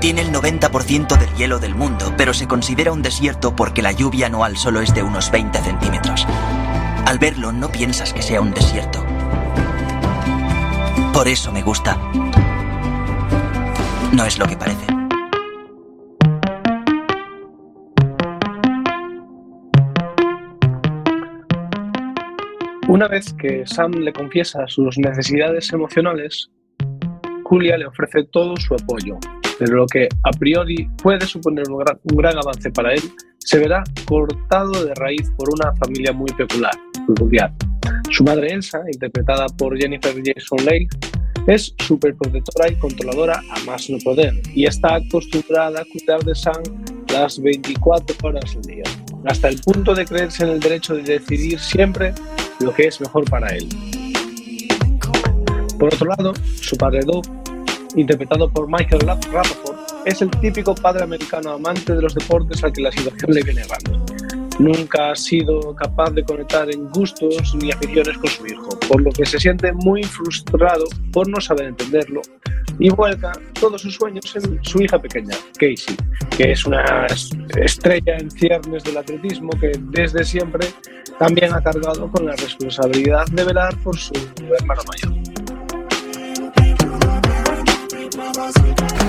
[0.00, 4.28] Tiene el 90% del hielo del mundo, pero se considera un desierto porque la lluvia
[4.28, 6.26] anual solo es de unos 20 centímetros.
[7.04, 9.04] Al verlo no piensas que sea un desierto.
[11.12, 11.98] Por eso me gusta.
[14.14, 14.86] No es lo que parece.
[22.88, 26.50] Una vez que Sam le confiesa sus necesidades emocionales,
[27.44, 29.18] Julia le ofrece todo su apoyo,
[29.60, 33.02] pero lo que a priori puede suponer un gran, un gran avance para él
[33.38, 36.72] se verá cortado de raíz por una familia muy peculiar.
[37.06, 37.52] peculiar.
[38.10, 40.88] Su madre Elsa, interpretada por Jennifer Jason Leigh,
[41.46, 46.62] es superprotectora y controladora a más no poder y está acostumbrada a cuidar de Sam
[47.12, 48.84] las 24 horas al día,
[49.26, 52.14] hasta el punto de creerse en el derecho de decidir siempre
[52.60, 53.68] lo que es mejor para él.
[55.78, 57.24] Por otro lado, su padre Doug,
[57.96, 62.82] interpretado por Michael Rappaport, es el típico padre americano amante de los deportes al que
[62.82, 64.04] la situación le viene errando.
[64.58, 69.10] nunca ha sido capaz de conectar en gustos ni aficiones con su hijo, por lo
[69.10, 72.20] que se siente muy frustrado por no saber entenderlo
[72.78, 75.96] y vuelca todos sus sueños en su hija pequeña, Casey,
[76.36, 80.68] que es una es- estrella en ciernes del atletismo que desde siempre
[81.18, 84.12] también ha cargado con la responsabilidad de velar por su
[84.60, 85.29] hermano mayor.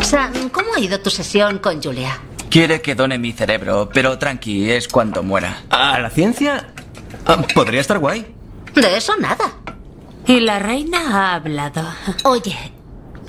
[0.02, 2.20] Sam, ¿cómo ha ido tu sesión con Julia?
[2.49, 5.64] Quiere que done mi cerebro, pero tranqui, es cuando muera.
[5.70, 6.68] ¿A la ciencia?
[7.26, 8.28] Ah, Podría estar guay.
[8.76, 9.54] De eso nada.
[10.28, 10.99] Y la reina
[11.32, 11.84] ha hablado.
[12.26, 12.56] Oye,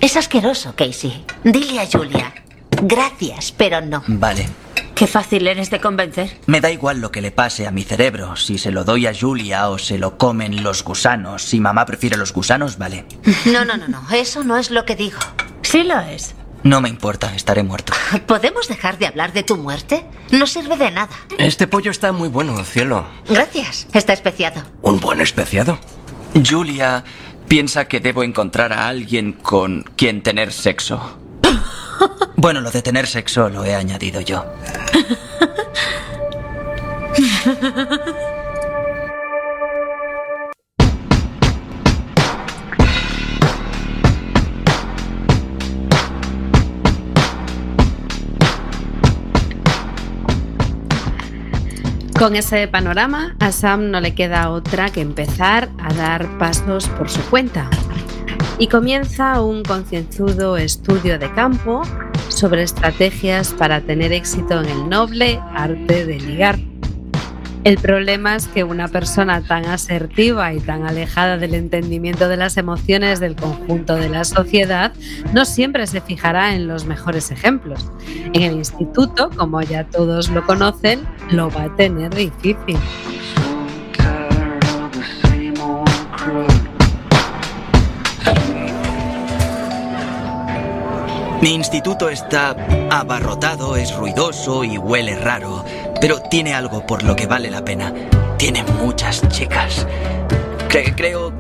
[0.00, 1.24] es asqueroso, Casey.
[1.44, 2.34] Dile a Julia.
[2.82, 4.02] Gracias, pero no.
[4.08, 4.48] Vale.
[4.94, 6.38] Qué fácil eres de convencer.
[6.46, 9.14] Me da igual lo que le pase a mi cerebro, si se lo doy a
[9.18, 11.42] Julia o se lo comen los gusanos.
[11.42, 13.06] Si mamá prefiere los gusanos, vale.
[13.46, 14.04] No, no, no, no.
[14.12, 15.18] Eso no es lo que digo.
[15.72, 16.34] Sí lo es.
[16.64, 17.94] No me importa, estaré muerto.
[18.26, 20.04] ¿Podemos dejar de hablar de tu muerte?
[20.30, 21.08] No sirve de nada.
[21.38, 23.06] Este pollo está muy bueno, cielo.
[23.26, 23.86] Gracias.
[23.94, 24.62] Está especiado.
[24.82, 25.78] Un buen especiado.
[26.46, 27.04] Julia
[27.48, 31.18] piensa que debo encontrar a alguien con quien tener sexo.
[32.34, 34.44] Bueno, lo de tener sexo lo he añadido yo.
[52.22, 57.10] Con ese panorama, a Sam no le queda otra que empezar a dar pasos por
[57.10, 57.68] su cuenta.
[58.60, 61.82] Y comienza un concienzudo estudio de campo
[62.28, 66.60] sobre estrategias para tener éxito en el noble arte de ligar.
[67.64, 72.56] El problema es que una persona tan asertiva y tan alejada del entendimiento de las
[72.56, 74.92] emociones del conjunto de la sociedad
[75.32, 77.88] no siempre se fijará en los mejores ejemplos.
[78.32, 82.78] En el instituto, como ya todos lo conocen, lo va a tener difícil.
[91.42, 92.56] Mi instituto está
[92.90, 95.64] abarrotado, es ruidoso y huele raro,
[96.02, 97.92] pero tiene algo por lo que vale la pena.
[98.36, 99.86] Tiene muchas chicas.
[100.68, 101.32] Cre- creo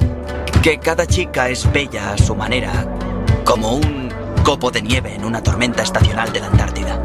[0.62, 2.70] que cada chica es bella a su manera,
[3.44, 4.08] como un
[4.44, 7.04] copo de nieve en una tormenta estacional de la Antártida.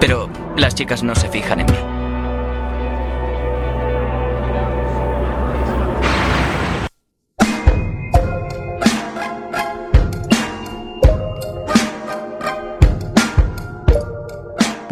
[0.00, 1.91] Pero las chicas no se fijan en mí.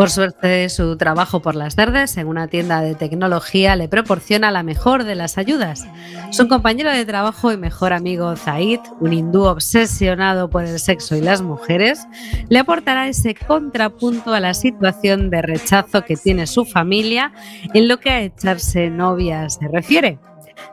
[0.01, 4.63] Por suerte, su trabajo por las tardes en una tienda de tecnología le proporciona la
[4.63, 5.87] mejor de las ayudas.
[6.31, 11.21] Su compañero de trabajo y mejor amigo Zaid, un hindú obsesionado por el sexo y
[11.21, 12.07] las mujeres,
[12.49, 17.35] le aportará ese contrapunto a la situación de rechazo que tiene su familia
[17.75, 20.19] en lo que a echarse novia se refiere.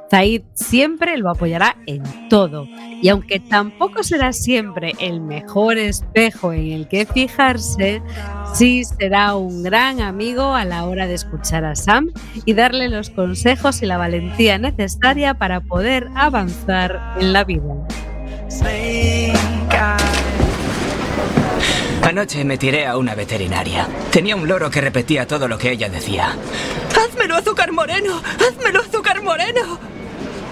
[0.09, 2.67] Zaid siempre lo apoyará en todo
[3.01, 8.01] y aunque tampoco será siempre el mejor espejo en el que fijarse,
[8.53, 12.11] sí será un gran amigo a la hora de escuchar a Sam
[12.45, 17.75] y darle los consejos y la valentía necesaria para poder avanzar en la vida.
[22.07, 23.85] Anoche me tiré a una veterinaria.
[24.13, 26.37] Tenía un loro que repetía todo lo que ella decía.
[26.95, 28.21] ¡Házmelo azúcar moreno!
[28.39, 29.77] ¡Házmelo azúcar moreno!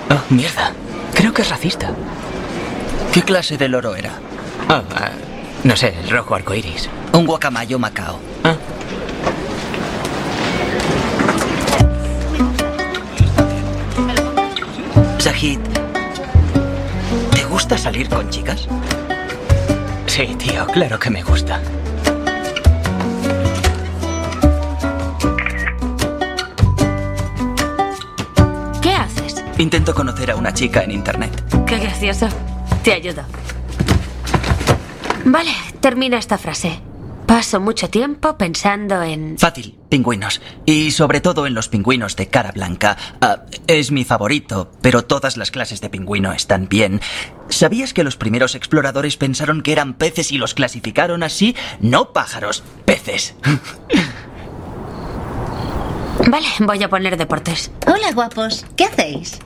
[0.09, 0.73] Oh, mierda.
[1.13, 1.93] Creo que es racista.
[3.13, 4.11] ¿Qué clase de loro era?
[4.67, 5.11] Oh, ah,
[5.63, 6.89] no sé, el rojo arcoíris.
[7.13, 8.19] Un guacamayo macao.
[8.43, 8.57] Ah.
[15.21, 15.59] Zahid,
[17.31, 18.67] ¿te gusta salir con chicas?
[20.15, 21.61] Sí, tío, claro que me gusta.
[28.81, 29.43] ¿Qué haces?
[29.57, 31.33] Intento conocer a una chica en internet.
[31.65, 32.29] Qué gracioso.
[32.81, 33.23] Te ayudo.
[35.25, 35.51] Vale,
[35.81, 36.79] termina esta frase.
[37.27, 39.37] Paso mucho tiempo pensando en...
[39.39, 40.41] Fácil, pingüinos.
[40.65, 42.97] Y sobre todo en los pingüinos de cara blanca.
[43.19, 47.01] Ah, es mi favorito, pero todas las clases de pingüino están bien.
[47.49, 51.55] ¿Sabías que los primeros exploradores pensaron que eran peces y los clasificaron así?
[51.79, 53.33] No pájaros, peces.
[56.27, 57.71] Vale, voy a poner deportes.
[57.87, 58.65] Hola, guapos.
[58.75, 59.39] ¿Qué hacéis?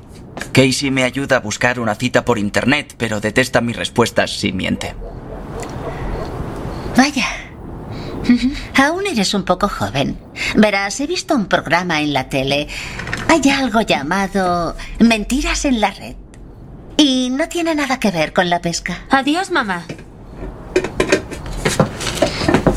[0.52, 4.96] Casey me ayuda a buscar una cita por internet, pero detesta mis respuestas si miente.
[6.98, 7.49] Vaya.
[8.76, 10.18] Aún eres un poco joven.
[10.56, 12.68] Verás, he visto un programa en la tele.
[13.28, 16.16] Hay algo llamado Mentiras en la red.
[16.98, 19.06] Y no tiene nada que ver con la pesca.
[19.10, 19.86] Adiós, mamá.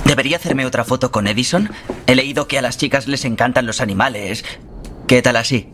[0.05, 1.71] ¿Debería hacerme otra foto con Edison?
[2.07, 4.45] He leído que a las chicas les encantan los animales.
[5.07, 5.71] ¿Qué tal así?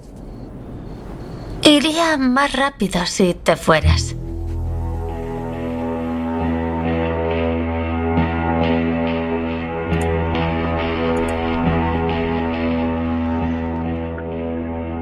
[1.62, 4.14] Iría más rápido si te fueras.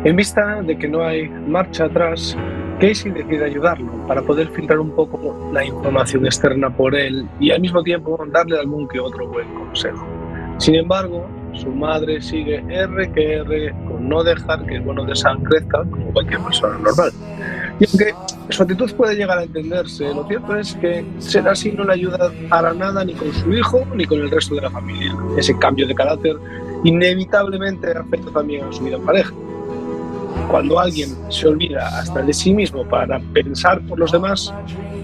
[0.06, 2.36] En vista de que no hay marcha atrás,
[2.78, 7.60] Casey decide ayudarlo para poder filtrar un poco la información externa por él y al
[7.60, 10.06] mismo tiempo darle algún que otro buen consejo.
[10.58, 15.16] Sin embargo, su madre sigue R que R con no dejar que el bono de
[15.16, 17.10] Sam crezca como cualquier persona normal.
[17.80, 18.14] Y aunque
[18.50, 22.30] su actitud puede llegar a entenderse, lo cierto es que ser así no le ayuda
[22.48, 25.12] para nada ni con su hijo ni con el resto de la familia.
[25.36, 26.36] Ese cambio de carácter
[26.84, 29.32] inevitablemente afecta también a su vida en pareja.
[30.48, 34.52] Cuando alguien se olvida hasta de sí mismo para pensar por los demás,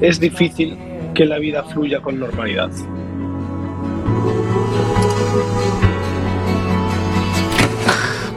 [0.01, 0.79] es difícil
[1.15, 2.71] que la vida fluya con normalidad.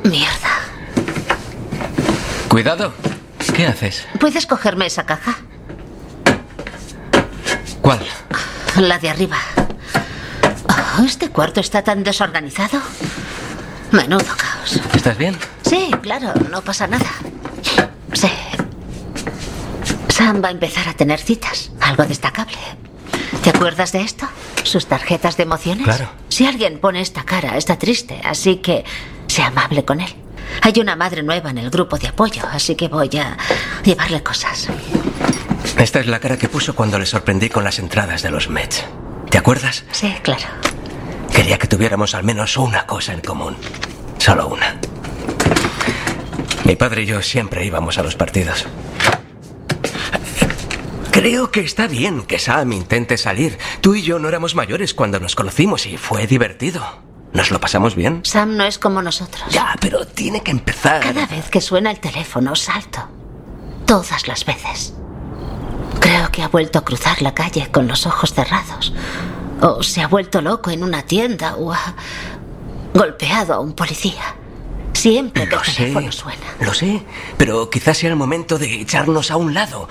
[0.04, 0.60] Mierda.
[2.50, 2.94] Cuidado.
[3.56, 4.06] ¿Qué haces?
[4.20, 5.38] ¿Puedes cogerme esa caja?
[7.82, 8.00] ¿Cuál?
[8.80, 9.38] La de arriba.
[10.68, 12.82] Oh, este cuarto está tan desorganizado.
[13.92, 14.82] Menudo caos.
[14.94, 15.38] ¿Estás bien?
[15.68, 17.10] Sí, claro, no pasa nada.
[18.14, 18.30] Sí.
[20.10, 22.58] Sam va a empezar a tener citas, algo destacable.
[23.44, 24.28] ¿Te acuerdas de esto?
[24.64, 25.84] Sus tarjetas de emociones.
[25.84, 26.10] Claro.
[26.30, 28.86] Si alguien pone esta cara, está triste, así que
[29.28, 30.14] sea amable con él.
[30.62, 33.38] Hay una madre nueva en el grupo de apoyo, así que voy a
[33.84, 34.68] llevarle cosas.
[35.78, 38.84] Esta es la cara que puso cuando le sorprendí con las entradas de los Mets.
[39.30, 39.84] ¿Te acuerdas?
[39.92, 40.46] Sí, claro.
[41.32, 43.58] Quería que tuviéramos al menos una cosa en común.
[44.18, 44.80] Solo una.
[46.66, 48.66] Mi padre y yo siempre íbamos a los partidos.
[51.12, 53.60] Creo que está bien que Sam intente salir.
[53.82, 56.84] Tú y yo no éramos mayores cuando nos conocimos y fue divertido.
[57.34, 58.22] ¿Nos lo pasamos bien?
[58.24, 59.44] Sam no es como nosotros.
[59.50, 61.02] Ya, pero tiene que empezar.
[61.02, 63.08] Cada vez que suena el teléfono, salto.
[63.86, 64.96] Todas las veces.
[66.00, 68.92] Creo que ha vuelto a cruzar la calle con los ojos cerrados.
[69.62, 71.94] O se ha vuelto loco en una tienda o ha
[72.94, 74.36] golpeado a un policía.
[75.06, 76.42] Siempre que Lo el sé, teléfono suena.
[76.62, 77.00] lo sé,
[77.38, 79.88] pero quizás sea el momento de echarnos a un lado.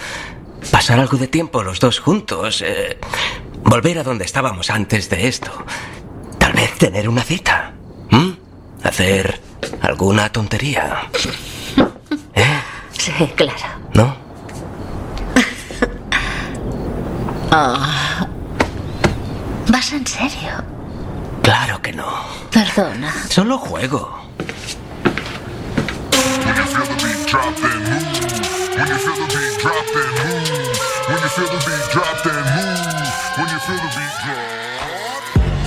[0.73, 2.63] Pasar algo de tiempo los dos juntos.
[2.67, 2.99] eh,
[3.63, 5.53] volver a donde estábamos antes de esto.
[6.39, 7.75] Tal vez tener una cita.
[8.83, 9.41] Hacer
[9.83, 11.03] alguna tontería.
[12.99, 13.59] Sí, claro.
[13.93, 14.17] ¿No?
[17.53, 18.27] Ah.
[19.69, 20.51] ¿Vas en serio?
[21.43, 22.09] Claro que no.
[22.51, 23.13] Perdona.
[23.29, 24.24] Solo juego.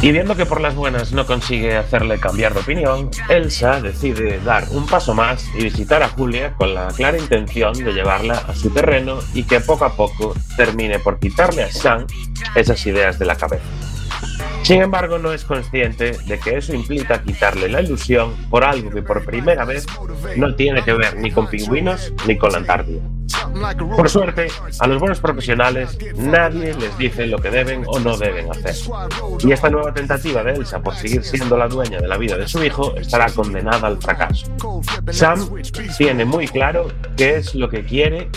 [0.01, 4.65] Y viendo que por las buenas no consigue hacerle cambiar de opinión, Elsa decide dar
[4.71, 8.69] un paso más y visitar a Julia con la clara intención de llevarla a su
[8.69, 12.05] terreno y que poco a poco termine por quitarle a Sam
[12.55, 13.65] esas ideas de la cabeza.
[14.67, 19.01] Sin embargo, no es consciente de que eso implica quitarle la ilusión por algo que
[19.01, 19.85] por primera vez
[20.35, 22.99] no tiene que ver ni con pingüinos ni con la Antártida.
[23.95, 24.47] Por suerte,
[24.81, 28.75] a los buenos profesionales nadie les dice lo que deben o no deben hacer.
[29.39, 32.45] Y esta nueva tentativa de Elsa por seguir siendo la dueña de la vida de
[32.45, 34.47] su hijo estará condenada al fracaso.
[35.11, 35.49] Sam
[35.97, 38.29] tiene muy claro qué es lo que quiere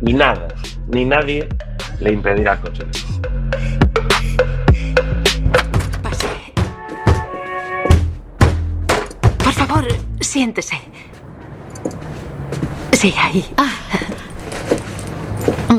[0.00, 0.46] y nada,
[0.86, 1.48] ni nadie
[1.98, 3.81] le impedirá conseguirlo.
[10.42, 10.76] Siéntese.
[12.90, 13.44] Sí, ahí.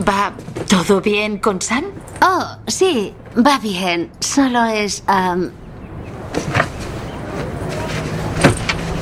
[0.07, 0.32] ¿Va
[0.70, 1.84] todo bien con Sam?
[2.22, 4.09] Oh, sí, va bien.
[4.22, 5.03] Solo es...
[5.07, 5.51] am,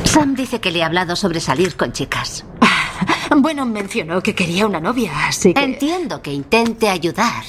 [0.06, 2.44] Sam dice que le ha hablado sobre salir con chicas.
[3.38, 5.64] Bueno, mencionó que quería una novia, así que...
[5.64, 7.44] Entiendo que intente ayudar.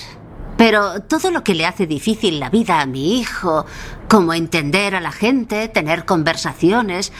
[0.64, 3.66] Pero todo lo que le hace difícil la vida a mi hijo,
[4.08, 7.12] como entender a la gente, tener conversaciones,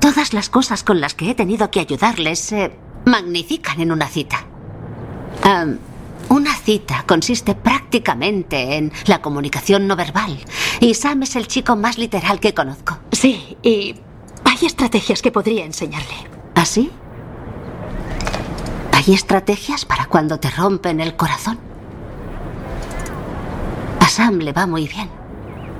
[0.00, 2.72] todas las cosas con las que he tenido que ayudarles se
[3.04, 4.46] magnifican en una cita.
[6.30, 10.38] Una cita consiste prácticamente en la comunicación no verbal.
[10.80, 12.96] Y Sam es el chico más literal que conozco.
[13.12, 13.96] Sí, y
[14.44, 16.14] hay estrategias que podría enseñarle.
[16.54, 16.90] ¿Así?
[18.92, 21.67] ¿Hay estrategias para cuando te rompen el corazón?
[24.18, 25.08] Sam le va muy bien.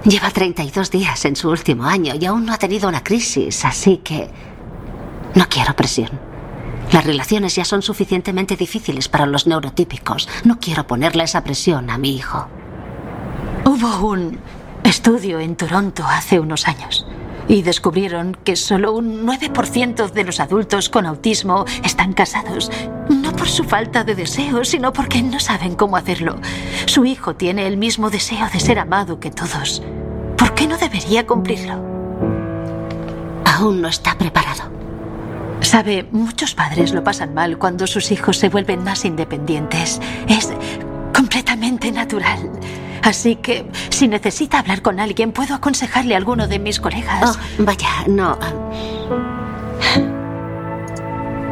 [0.05, 3.97] Lleva 32 días en su último año y aún no ha tenido una crisis, así
[3.97, 4.31] que
[5.35, 6.11] no quiero presión.
[6.93, 10.29] Las relaciones ya son suficientemente difíciles para los neurotípicos.
[10.45, 12.47] No quiero ponerle esa presión a mi hijo.
[13.65, 14.39] Hubo un
[14.85, 17.09] estudio en Toronto hace unos años
[17.49, 22.71] y descubrieron que solo un 9% de los adultos con autismo están casados.
[23.39, 26.37] Por su falta de deseo, sino porque no saben cómo hacerlo.
[26.87, 29.83] Su hijo tiene el mismo deseo de ser amado que todos.
[30.37, 31.75] ¿Por qué no debería cumplirlo?
[33.45, 34.65] Aún no está preparado.
[35.61, 40.01] Sabe, muchos padres lo pasan mal cuando sus hijos se vuelven más independientes.
[40.27, 40.53] Es
[41.15, 42.51] completamente natural.
[43.03, 47.39] Así que, si necesita hablar con alguien, puedo aconsejarle a alguno de mis colegas.
[47.39, 48.39] Oh, vaya, no.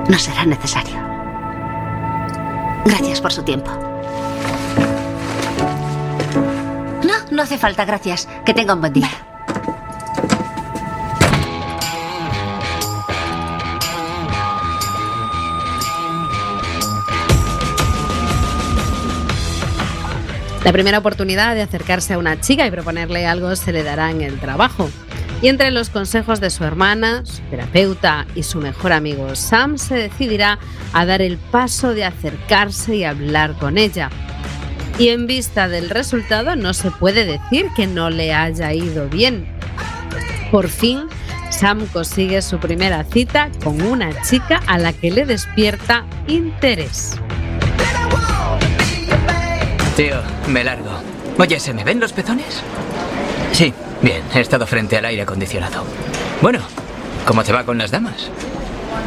[0.09, 1.06] No será necesario.
[2.87, 3.69] Gracias por su tiempo.
[7.03, 8.29] No, no hace falta, gracias.
[8.45, 9.11] Que tenga un buen día.
[20.63, 24.23] La primera oportunidad de acercarse a una chica y proponerle algo se le dará en
[24.23, 24.89] el trabajo.
[25.43, 29.95] Y entre los consejos de su hermana, su terapeuta y su mejor amigo Sam se
[29.95, 30.59] decidirá
[30.93, 34.11] a dar el paso de acercarse y hablar con ella.
[34.99, 39.47] Y en vista del resultado no se puede decir que no le haya ido bien.
[40.51, 41.03] Por fin,
[41.51, 47.21] Sam consigue su primera cita con una chica a la que le despierta interés.
[49.97, 50.17] Tío,
[50.49, 50.91] me largo.
[51.39, 52.63] Oye, ¿se me ven los pezones?
[53.53, 53.73] Sí,
[54.03, 55.85] bien, he estado frente al aire acondicionado.
[56.43, 56.61] Bueno,
[57.27, 58.31] ¿cómo te va con las damas?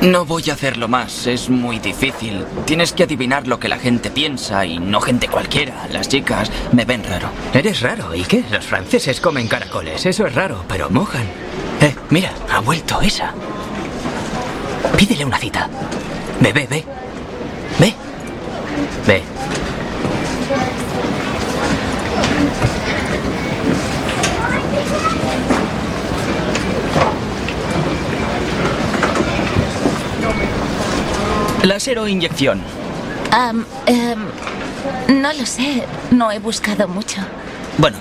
[0.01, 2.45] No voy a hacerlo más, es muy difícil.
[2.65, 5.87] Tienes que adivinar lo que la gente piensa y no gente cualquiera.
[5.91, 7.29] Las chicas me ven raro.
[7.53, 8.43] Eres raro, ¿y qué?
[8.49, 11.25] Los franceses comen caracoles, eso es raro, pero mojan.
[11.81, 13.33] Eh, mira, ha vuelto esa.
[14.97, 15.69] Pídele una cita.
[16.39, 16.85] Ve, ve, ve.
[17.79, 17.93] Ve.
[19.05, 19.23] Ve.
[31.64, 32.62] Láser o inyección.
[33.86, 34.26] Em,
[35.22, 37.22] no lo sé, no he buscado mucho.
[37.78, 37.97] Bueno,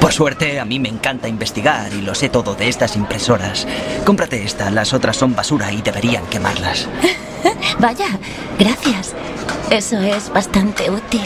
[0.00, 3.66] por suerte a mí me encanta investigar y lo sé todo de estas impresoras.
[4.04, 6.88] Cómprate esta, las otras son basura y deberían quemarlas.
[7.78, 8.18] Vaya,
[8.58, 9.14] gracias.
[9.70, 11.22] Eso es bastante útil.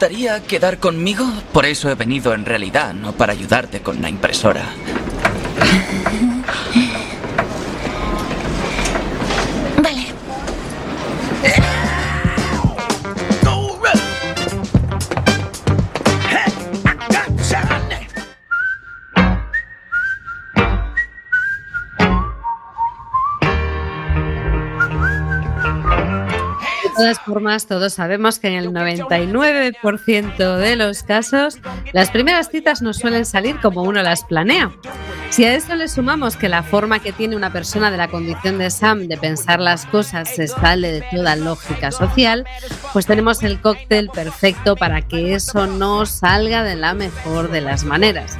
[0.00, 1.30] Gustaría quedar conmigo?
[1.52, 4.64] Por eso he venido en realidad, no para ayudarte con la impresora.
[27.00, 31.58] todas formas, todos sabemos que en el 99% de los casos,
[31.92, 34.70] las primeras citas no suelen salir como uno las planea.
[35.30, 38.58] Si a eso le sumamos que la forma que tiene una persona de la condición
[38.58, 42.44] de Sam de pensar las cosas se sale de toda lógica social,
[42.92, 47.84] pues tenemos el cóctel perfecto para que eso no salga de la mejor de las
[47.84, 48.36] maneras.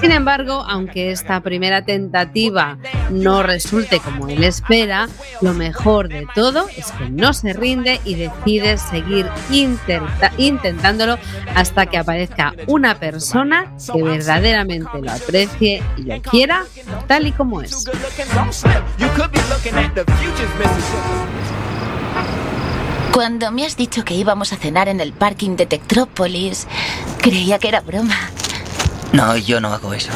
[0.00, 2.78] Sin embargo, aunque esta primera tentativa
[3.10, 5.08] no resulte como él espera,
[5.40, 9.26] lo mejor de todo es que no se rinde y decide seguir
[10.38, 11.18] intentándolo
[11.54, 16.64] hasta que aparezca una persona que verdaderamente lo aprecie y lo quiera
[17.06, 17.84] tal y como es.
[23.12, 26.66] Cuando me has dicho que íbamos a cenar en el parking de Tectrópolis,
[27.22, 28.16] creía que era broma.
[29.12, 30.10] No, yo no hago eso.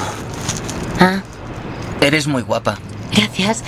[1.00, 1.20] Ah,
[2.00, 2.78] Eres muy guapa.
[3.12, 3.62] gracias.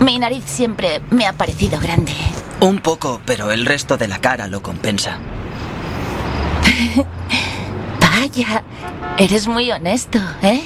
[0.00, 2.12] Mi nariz siempre me ha parecido grande.
[2.60, 5.18] Un poco, pero el resto de la cara lo compensa.
[8.00, 8.62] Vaya,
[9.18, 10.62] eres muy honesto, ¿eh?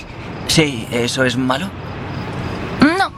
[0.49, 1.69] Sí, ¿eso es malo?
[2.99, 3.13] No,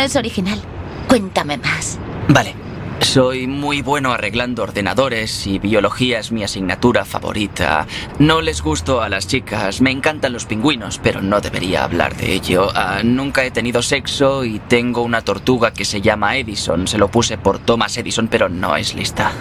[0.00, 0.60] es original.
[1.08, 1.98] Cuéntame más.
[2.28, 2.54] Vale.
[3.00, 7.86] Soy muy bueno arreglando ordenadores y biología es mi asignatura favorita.
[8.18, 12.34] No les gusto a las chicas, me encantan los pingüinos, pero no debería hablar de
[12.34, 12.68] ello.
[12.74, 16.86] Ah, nunca he tenido sexo y tengo una tortuga que se llama Edison.
[16.86, 19.32] Se lo puse por Thomas Edison, pero no es lista.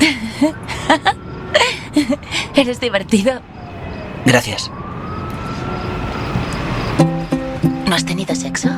[2.54, 3.40] Eres divertido.
[4.26, 4.70] Gracias.
[7.86, 8.68] ¿No has tenido sexo?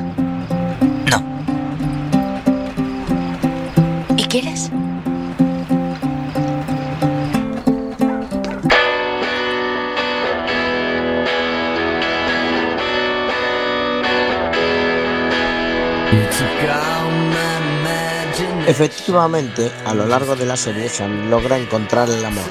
[18.66, 22.44] Efectivamente, a lo largo de la serie Sam logra encontrar el amor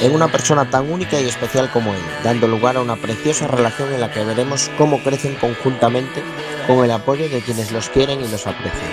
[0.00, 3.92] en una persona tan única y especial como él, dando lugar a una preciosa relación
[3.92, 6.22] en la que veremos cómo crecen conjuntamente
[6.66, 8.90] con el apoyo de quienes los quieren y los aprecian.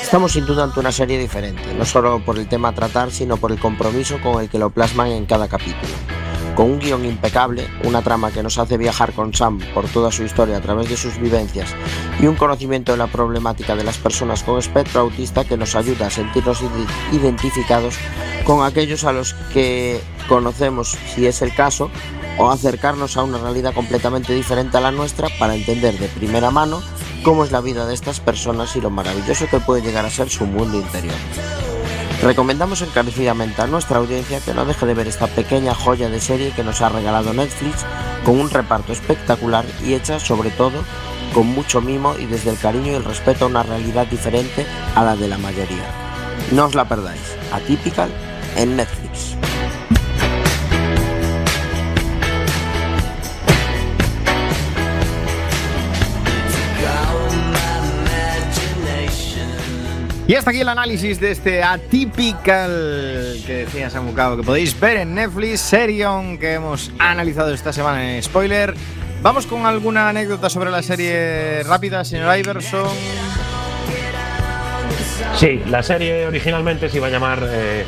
[0.00, 3.36] Estamos sin duda ante una serie diferente, no solo por el tema a tratar, sino
[3.36, 6.21] por el compromiso con el que lo plasman en cada capítulo.
[6.56, 10.22] Con un guion impecable, una trama que nos hace viajar con Sam por toda su
[10.22, 11.70] historia a través de sus vivencias
[12.20, 16.08] y un conocimiento de la problemática de las personas con espectro autista que nos ayuda
[16.08, 17.94] a sentirnos ide- identificados
[18.44, 21.90] con aquellos a los que conocemos, si es el caso,
[22.38, 26.82] o acercarnos a una realidad completamente diferente a la nuestra para entender de primera mano
[27.24, 30.28] cómo es la vida de estas personas y lo maravilloso que puede llegar a ser
[30.28, 31.14] su mundo interior.
[32.22, 36.52] Recomendamos encarecidamente a nuestra audiencia que no deje de ver esta pequeña joya de serie
[36.52, 37.84] que nos ha regalado Netflix
[38.24, 40.84] con un reparto espectacular y hecha sobre todo
[41.34, 44.64] con mucho mimo y desde el cariño y el respeto a una realidad diferente
[44.94, 45.84] a la de la mayoría.
[46.52, 48.10] No os la perdáis, Atypical
[48.56, 49.36] en Netflix.
[60.26, 65.14] Y hasta aquí el análisis de este Atypical que decía Samucao, que podéis ver en
[65.16, 68.74] Netflix, Serion, que hemos analizado esta semana en spoiler.
[69.20, 72.88] Vamos con alguna anécdota sobre la serie rápida, señor Iverson.
[75.36, 77.84] Sí, la serie originalmente se iba a llamar eh,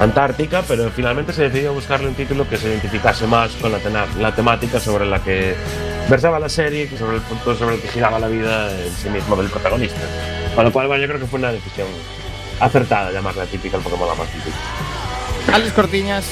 [0.00, 4.80] Antártica, pero finalmente se decidió buscarle un título que se identificase más con la, temática
[4.80, 5.54] sobre la que
[6.08, 9.36] versaba la serie sobre el punto sobre el que giraba la vida en sí mismo
[9.36, 10.00] del protagonista.
[10.56, 11.86] Con lo cual, bueno, yo creo que fue una decisión
[12.58, 14.56] acertada llamarla típica porque mola más típica.
[15.52, 16.24] Alex Cortiñas.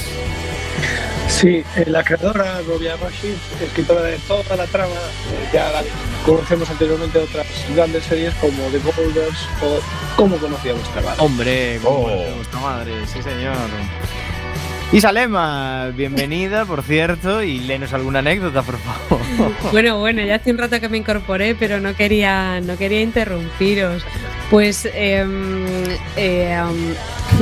[1.29, 5.83] Sí, eh, la creadora Robia Rashid, escritora de toda la trama, eh, ya la
[6.25, 9.79] conocemos anteriormente de otras grandes series como The Boulders o
[10.15, 11.15] Cómo conocía vuestra madre.
[11.19, 12.03] Hombre, como Oh.
[12.03, 13.55] conoce vuestra madre, sí señor.
[14.95, 19.51] Isalema, bienvenida, por cierto, y léenos alguna anécdota, por favor.
[19.73, 24.05] Bueno, bueno, ya hace un rato que me incorporé, pero no quería, no quería interrumpiros.
[24.49, 25.65] Pues em,
[26.15, 26.93] eh, am,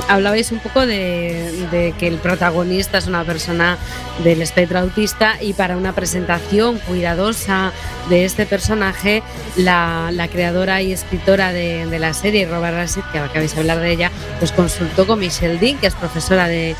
[0.07, 3.77] hablabais un poco de, que el protagonista es una persona
[4.23, 7.71] del espectro autista y para una presentación cuidadosa
[8.09, 9.23] de este personaje,
[9.55, 14.11] la, creadora y escritora de, la serie, Robert Rashid, que acabáis de hablar de ella,
[14.39, 16.75] pues consultó con Michelle Dean, que es profesora de,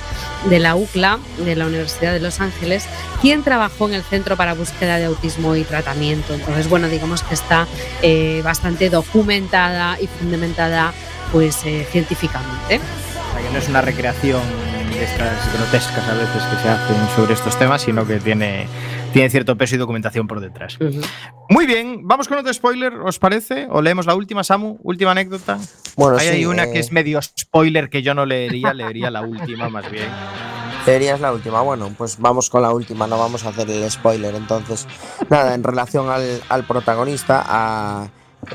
[0.49, 2.85] de la UCLA, de la Universidad de Los Ángeles,
[3.21, 6.33] quien trabajó en el Centro para Búsqueda de Autismo y Tratamiento.
[6.33, 7.67] Entonces, bueno, digamos que está
[8.01, 10.93] eh, bastante documentada y fundamentada
[11.31, 12.79] pues eh, científicamente.
[13.43, 14.41] Que no es una recreación
[14.89, 18.67] de estas grotescas a veces que se hacen sobre estos temas, sino que tiene,
[19.11, 20.77] tiene cierto peso y documentación por detrás.
[21.49, 23.67] Muy bien, vamos con otro spoiler, ¿os parece?
[23.69, 24.77] ¿O leemos la última, Samu?
[24.83, 25.59] ¿Última anécdota?
[25.95, 29.11] Bueno, Ahí sí, hay una eh, que es medio spoiler que yo no leería, leería
[29.11, 30.07] la última más bien.
[30.85, 31.61] Serías la última.
[31.61, 34.35] Bueno, pues vamos con la última, no vamos a hacer el spoiler.
[34.35, 34.87] Entonces,
[35.29, 38.09] nada, en relación al, al protagonista, a,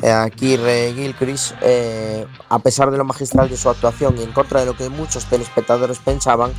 [0.08, 4.60] a Kirre Gilchrist, eh, a pesar de lo magistral de su actuación y en contra
[4.60, 6.50] de lo que muchos telespectadores pensaban,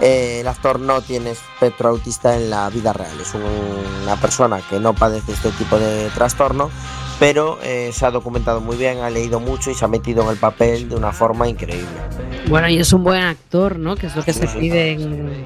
[0.00, 3.18] eh, el actor no tiene espectro autista en la vida real.
[3.20, 3.42] Es un-
[4.02, 6.70] una persona que no padece este tipo de trastorno,
[7.18, 10.28] pero eh, se ha documentado muy bien, ha leído mucho y se ha metido en
[10.30, 11.86] el papel de una forma increíble.
[12.48, 13.96] Bueno, y es un buen actor, ¿no?
[13.96, 14.58] Que es lo que Sí, se sí.
[14.58, 15.44] pide en,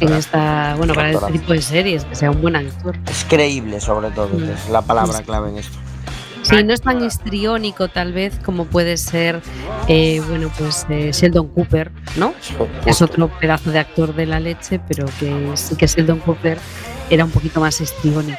[0.00, 2.96] en esta, bueno, para este tipo de series, que sea un buen actor.
[3.10, 5.76] Es creíble, sobre todo, que es la palabra clave en esto.
[6.58, 9.40] Sí, no es tan histriónico tal vez como puede ser,
[9.88, 12.34] eh, bueno, pues eh, Sheldon Cooper, ¿no?
[12.86, 16.58] Es otro pedazo de actor de la leche, pero que sí que Sheldon Cooper
[17.10, 18.38] era un poquito más histriónico.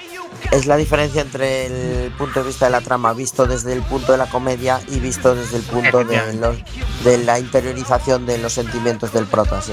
[0.52, 1.66] Es la diferencia entre
[2.06, 5.00] el punto de vista de la trama visto desde el punto de la comedia y
[5.00, 6.58] visto desde el punto de, los-
[7.04, 9.62] de la interiorización de los sentimientos del prota.
[9.62, 9.72] sí.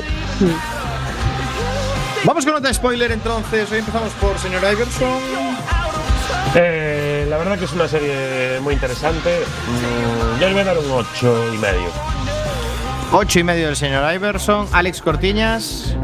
[2.25, 3.71] Vamos con otro spoiler entonces.
[3.73, 5.19] Hoy empezamos por señor Iverson.
[6.55, 9.31] Eh, la verdad que es una serie muy interesante.
[9.41, 11.89] Mm, yo le voy a dar un 8 y medio.
[13.13, 14.67] Ocho y medio del señor Iverson.
[14.73, 15.97] Alex Cortiñas.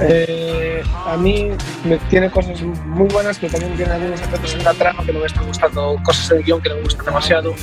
[0.00, 1.50] Eh, a mí
[1.84, 5.20] me tiene cosas muy buenas, pero también tiene algunos efectos en la trama que no
[5.20, 7.54] me están gustando, cosas en el guion que no me gustan demasiado.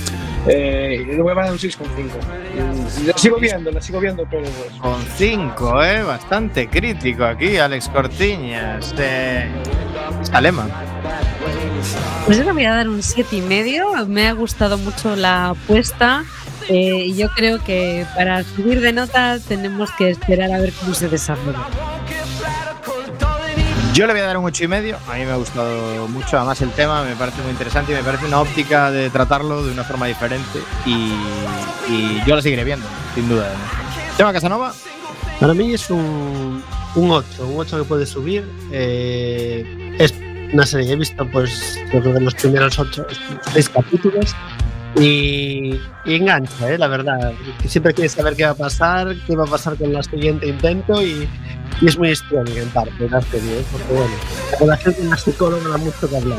[0.48, 1.86] Eh, le voy a dar un 6,5.
[1.86, 4.80] Mm, La sigo viendo, la sigo viendo, pero pues.
[4.80, 6.04] Con 5, ¿eh?
[6.04, 8.96] Bastante crítico aquí, Alex Cortiñas.
[8.98, 9.50] Eh,
[10.24, 10.68] Salema.
[12.26, 14.06] Pues yo le voy a dar un siete y medio.
[14.08, 16.24] Me ha gustado mucho la apuesta.
[16.70, 20.94] eh, y yo creo que para subir de nota tenemos que esperar a ver cómo
[20.94, 21.60] se desarrolla.
[23.94, 24.98] Yo le voy a dar un 8 y medio.
[25.10, 26.38] A mí me ha gustado mucho.
[26.38, 29.72] Además, el tema me parece muy interesante y me parece una óptica de tratarlo de
[29.74, 30.60] una forma diferente.
[30.86, 31.12] Y,
[31.90, 33.52] y yo la seguiré viendo, sin duda.
[34.16, 34.74] Tema Casanova.
[35.42, 36.64] Para mí es un,
[36.96, 38.48] un 8, un 8 que puede subir.
[38.72, 40.14] Eh, es
[40.54, 43.06] una serie he visto, pues, yo creo que los primeros 8,
[43.54, 44.36] 6 capítulos.
[44.96, 47.34] Y, y engancha, eh, la verdad.
[47.66, 51.02] Siempre quieres saber qué va a pasar, qué va a pasar con el siguiente intento.
[51.02, 51.30] Y,
[51.86, 54.14] es muy histriónica en parte la serie, eh, porque bueno,
[54.52, 56.38] la relación con la psicóloga da mucho que hablar.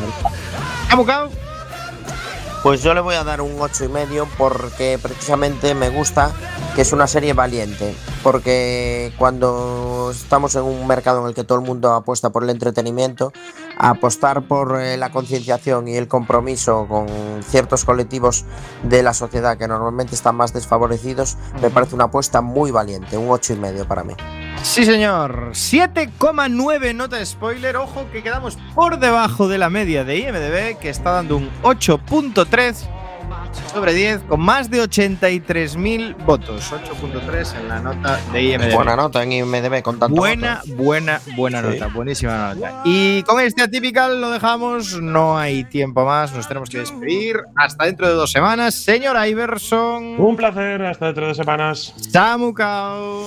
[2.62, 6.30] Pues yo le voy a dar un ocho y medio porque precisamente me gusta
[6.76, 7.94] que es una serie valiente.
[8.22, 12.50] Porque cuando estamos en un mercado en el que todo el mundo apuesta por el
[12.50, 13.32] entretenimiento,
[13.76, 17.06] apostar por eh, la concienciación y el compromiso con
[17.42, 18.44] ciertos colectivos
[18.82, 23.16] de la sociedad que normalmente están más desfavorecidos, me parece una apuesta muy valiente.
[23.16, 24.14] Un ocho y medio para mí.
[24.62, 25.50] Sí, señor.
[25.52, 27.76] 7,9 nota de spoiler.
[27.76, 33.01] Ojo que quedamos por debajo de la media de IMDB, que está dando un 8.3
[33.72, 36.72] sobre 10, con más de 83.000 votos.
[36.72, 38.74] 8.3 en la nota de IMDB.
[38.74, 41.68] Buena nota en IMDB con tanto Buena, buena, buena Sí.
[41.78, 42.82] nota, buenísima nota.
[42.84, 47.36] Y con este atypical lo dejamos, no hay tiempo más, nos tenemos que despedir.
[47.56, 50.20] Hasta dentro de dos semanas, señor Iverson.
[50.20, 51.94] Un placer, hasta dentro de semanas.
[52.10, 53.26] Samu Cao.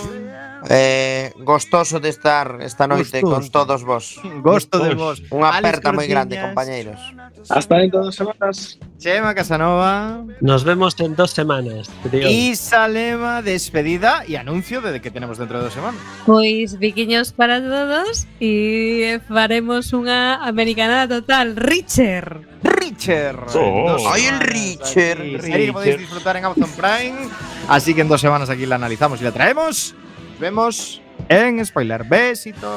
[0.69, 3.33] Eh, gostoso de estar esta noite Gustoso.
[3.33, 4.19] con todos vos.
[4.41, 5.21] Gosto de vos.
[5.29, 6.97] Unha aperta moi grande, compañeiros.
[7.49, 8.79] Hasta dentro de dos semanas.
[8.97, 10.25] Chema Casanova.
[10.41, 11.91] Nos vemos en dos semanas.
[12.09, 12.25] tío.
[12.25, 16.01] Y Salema, despedida y anuncio de que tenemos dentro de dos semanas.
[16.25, 21.53] Pois biquiños para todos e faremos unha americanada total.
[21.53, 22.41] Richer.
[22.65, 23.37] Richer.
[23.53, 24.01] Oh.
[24.09, 24.41] Ay, el.
[24.85, 27.29] Serie que podéis disfrutar en Amazon Prime.
[27.67, 29.93] Así que en dos semanas aquí la analizamos y la traemos.
[30.39, 32.03] Vemos en spoiler.
[32.03, 32.73] Besitos.